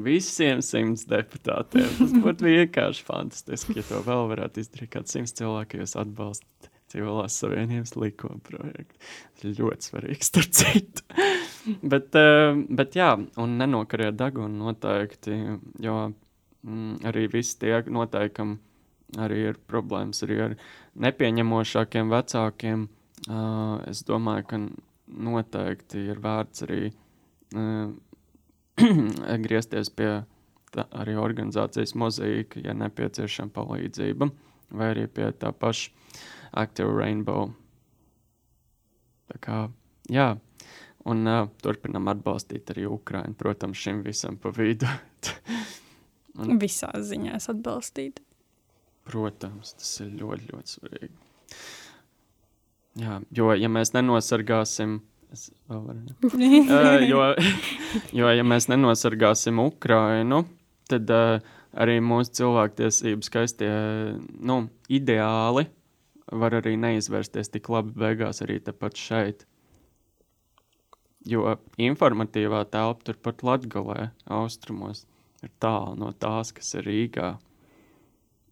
visiem 0.04 0.62
simts 0.64 1.04
deputātiem. 1.10 1.90
Tas 1.98 2.14
būtu 2.24 2.48
vienkārši 2.48 3.04
fantastiski, 3.04 3.78
ja 3.80 3.88
to 3.88 4.00
vēl 4.06 4.30
varētu 4.32 4.64
izdarīt 4.64 4.94
kāds 4.96 5.12
simts 5.16 5.36
cilvēku, 5.36 5.82
jūs 5.82 5.98
atbalstat 6.00 6.73
civilās 6.94 7.38
savienības 7.42 7.96
likuma 7.98 8.38
projektu. 8.46 9.00
Ļoti 9.44 9.90
svarīgs, 9.90 10.30
starp 10.30 10.54
citu. 10.54 11.04
bet, 11.92 12.14
uh, 12.16 12.54
bet 12.70 12.96
jā, 12.98 13.10
un 13.42 13.58
nenokariet 13.60 14.16
degunu 14.20 14.70
noteikti, 14.70 15.36
jo 15.82 15.98
mm, 16.08 17.02
arī 17.10 17.26
visi 17.34 17.58
tie 17.60 17.82
noteikam 17.92 18.58
arī 19.20 19.40
ir 19.50 19.60
problēmas 19.70 20.24
arī 20.26 20.40
ar 20.48 20.56
nepieņemošākiem 21.04 22.10
vecākiem. 22.12 22.88
uh, 23.28 23.80
es 23.90 24.02
domāju, 24.06 24.46
ka 24.50 24.60
noteikti 25.28 26.06
ir 26.10 26.20
vērts 26.24 26.64
arī 26.66 26.80
uh, 26.90 27.92
griezties 29.46 29.90
pie 29.90 30.10
tā, 30.74 30.86
arī 30.90 31.16
organizācijas 31.20 31.94
mozaīka, 31.98 32.62
ja 32.64 32.74
nepieciešama 32.78 33.54
palīdzība, 33.54 34.30
vai 34.74 34.90
arī 34.94 35.06
pie 35.06 35.30
tā 35.38 35.52
paša 35.52 35.92
Active 36.54 36.92
Rainbow. 36.94 37.50
Tā 39.32 39.40
kā, 39.42 39.60
jā, 40.12 40.34
un 41.10 41.28
uh, 41.28 41.46
turpinam 41.62 42.10
atbalstīt 42.12 42.70
arī 42.74 42.86
Ukrainu, 42.90 43.34
protams, 43.38 43.80
šim 43.80 44.02
visam 44.04 44.36
pa 44.40 44.52
vidu. 44.54 44.88
un, 46.38 46.58
Visās 46.62 47.08
ziņās 47.10 47.50
atbalstīt. 47.52 48.20
Protams, 49.04 49.74
tas 49.80 49.90
ir 50.04 50.14
ļoti, 50.20 50.48
ļoti 50.52 50.76
svarīgi. 50.76 51.12
Jā, 53.02 53.18
jo, 53.34 53.50
ja 53.58 53.68
mēs 53.72 53.90
nenosargāsim, 53.96 55.00
es 55.34 55.48
vēl 55.68 55.82
varu, 55.88 56.18
uh, 56.30 57.04
jo, 57.10 57.24
jo, 58.14 58.30
ja 58.30 58.46
mēs 58.46 58.70
nenosargāsim 58.70 59.58
Ukrainu, 59.64 60.44
tad 60.88 61.10
uh, 61.10 61.54
arī 61.74 61.98
mūsu 62.04 62.38
cilvēktiesības 62.38 63.32
skaistie 63.32 63.72
nu, 64.38 64.60
ideāli 64.86 65.66
var 66.32 66.56
arī 66.60 66.76
neizvērsties 66.80 67.52
tik 67.52 67.68
labi 67.72 67.94
beigās 67.98 68.42
arī 68.44 68.60
tepat 68.64 69.00
šeit. 69.00 69.44
Jo 71.24 71.56
informatīvā 71.80 72.64
telpa 72.72 73.08
turpat 73.08 73.42
Latvijā, 73.46 74.10
austrumos, 74.28 75.06
ir 75.44 75.52
tālu 75.60 75.96
no 76.00 76.12
tās, 76.12 76.52
kas 76.52 76.74
ir 76.76 76.88
Rīgā. 76.88 77.34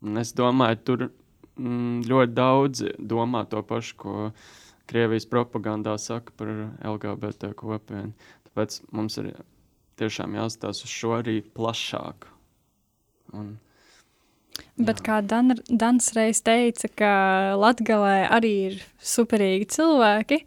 Un 0.02 0.18
es 0.18 0.32
domāju, 0.36 0.78
tur 0.86 1.04
mm, 1.06 2.02
ļoti 2.08 2.34
daudz 2.36 2.84
domā 2.98 3.44
to 3.50 3.62
pašu, 3.62 3.96
ko 4.00 4.14
Krievijas 4.90 5.28
propagandā 5.30 5.94
saka 6.00 6.32
par 6.36 6.50
LGBT 6.80 7.52
kopienu. 7.56 8.12
Tāpēc 8.48 8.80
mums 8.92 9.18
ir 9.22 9.30
tiešām 10.00 10.34
jāstāsta 10.36 10.88
uz 10.88 10.92
šo 10.92 11.14
arī 11.20 11.38
plašāk. 11.54 12.26
Un, 13.38 13.54
Bet 14.80 15.00
Jā. 15.00 15.04
kā 15.06 15.16
Dan, 15.24 15.54
Dans 15.68 16.12
reiz 16.16 16.42
teica, 16.44 16.88
ka 16.96 17.12
Latvijā 17.60 18.28
arī 18.32 18.52
ir 18.70 18.78
superīgi 18.98 19.68
cilvēki, 19.76 20.38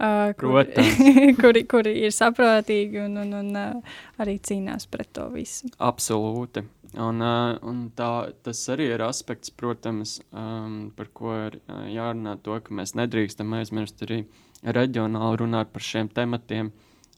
uh, 0.00 0.32
kuri, 0.40 0.86
kuri, 1.42 1.64
kuri 1.68 1.92
ir 2.06 2.14
saprātīgi 2.14 3.04
un, 3.04 3.18
un, 3.24 3.34
un 3.40 3.60
uh, 3.60 4.00
arī 4.22 4.38
cīnās 4.40 4.88
pret 4.90 5.12
to 5.16 5.28
visu. 5.34 5.70
Absolūti. 5.76 6.64
Un, 6.96 7.20
uh, 7.20 7.56
un 7.68 7.86
tā, 7.96 8.10
tas 8.46 8.62
arī 8.72 8.90
ir 8.94 9.04
aspekts, 9.04 9.52
protams, 9.52 10.18
um, 10.32 10.90
par 10.96 11.12
ko 11.16 11.34
ir 11.48 11.60
jārunā, 11.92 12.38
to, 12.44 12.56
ka 12.64 12.76
mēs 12.76 12.96
nedrīkstam 12.96 13.52
aizmirst 13.58 14.04
arī 14.06 14.22
reģionāli 14.64 15.42
runāt 15.42 15.72
par 15.74 15.84
šiem 15.84 16.08
tematiem 16.12 16.72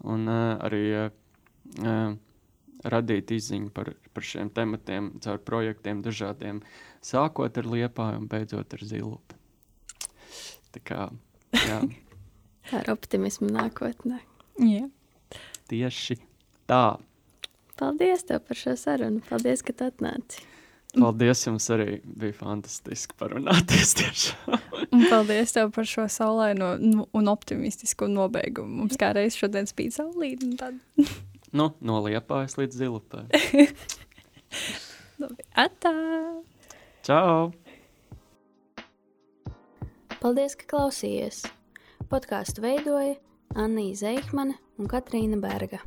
un 0.05 0.27
uh, 0.27 0.57
arī 0.67 0.83
uh, 1.05 1.13
uh, 1.83 2.17
radīt 2.85 3.33
izziņu 3.35 3.73
par, 3.75 3.93
par 4.15 4.27
šiem 4.27 4.51
tematiem 4.55 5.11
caur 5.25 5.41
projektiem 5.45 6.03
dažādiem, 6.05 6.61
sākot 7.05 7.59
ar 7.59 7.71
liepāju 7.75 8.23
un 8.23 8.29
beidzot 8.31 8.77
ar 8.77 8.85
zilupi. 8.85 9.39
Tā 10.75 10.85
kā, 10.85 11.09
jā. 11.57 11.81
ar 12.79 12.93
optimismu 12.93 13.51
nākotnē. 13.53 14.21
Jā. 14.63 14.87
Tieši 15.69 16.19
tā. 16.69 16.99
Paldies 17.79 18.25
tev 18.27 18.43
par 18.49 18.59
šo 18.59 18.75
sarunu. 18.79 19.23
Paldies, 19.29 19.63
ka 19.63 19.75
tu 19.77 19.87
atnāci. 19.87 20.43
Paldies 20.97 21.45
jums 21.45 21.69
arī. 21.71 21.99
Bija 22.03 22.35
fantastiski 22.41 23.17
parunāties 23.21 23.95
tiešām. 23.99 24.59
un 24.95 25.05
paldies 25.11 25.55
tev 25.55 25.71
par 25.77 25.87
šo 25.89 26.09
saulaino 26.11 26.73
un 27.13 27.31
optimistisku 27.31 28.09
nobeigumu. 28.11 28.83
Mums 28.83 28.99
kā 29.01 29.13
reiz 29.17 29.37
šodien 29.39 29.69
spīd 29.71 29.95
saulīt. 29.95 30.45
Nu, 31.53 31.71
no 31.81 32.01
liepājas 32.05 32.59
līdz 32.59 32.81
zilupai. 32.83 33.25
Atā! 35.65 35.95
Čau! 37.07 37.51
Paldies, 40.19 40.59
ka 40.59 40.69
klausījies! 40.69 41.47
Podkāstu 42.09 42.65
veidoja 42.65 43.17
Anna 43.57 43.87
Zeihmane 43.97 44.59
un 44.79 44.91
Katrīna 44.91 45.41
Berga. 45.41 45.81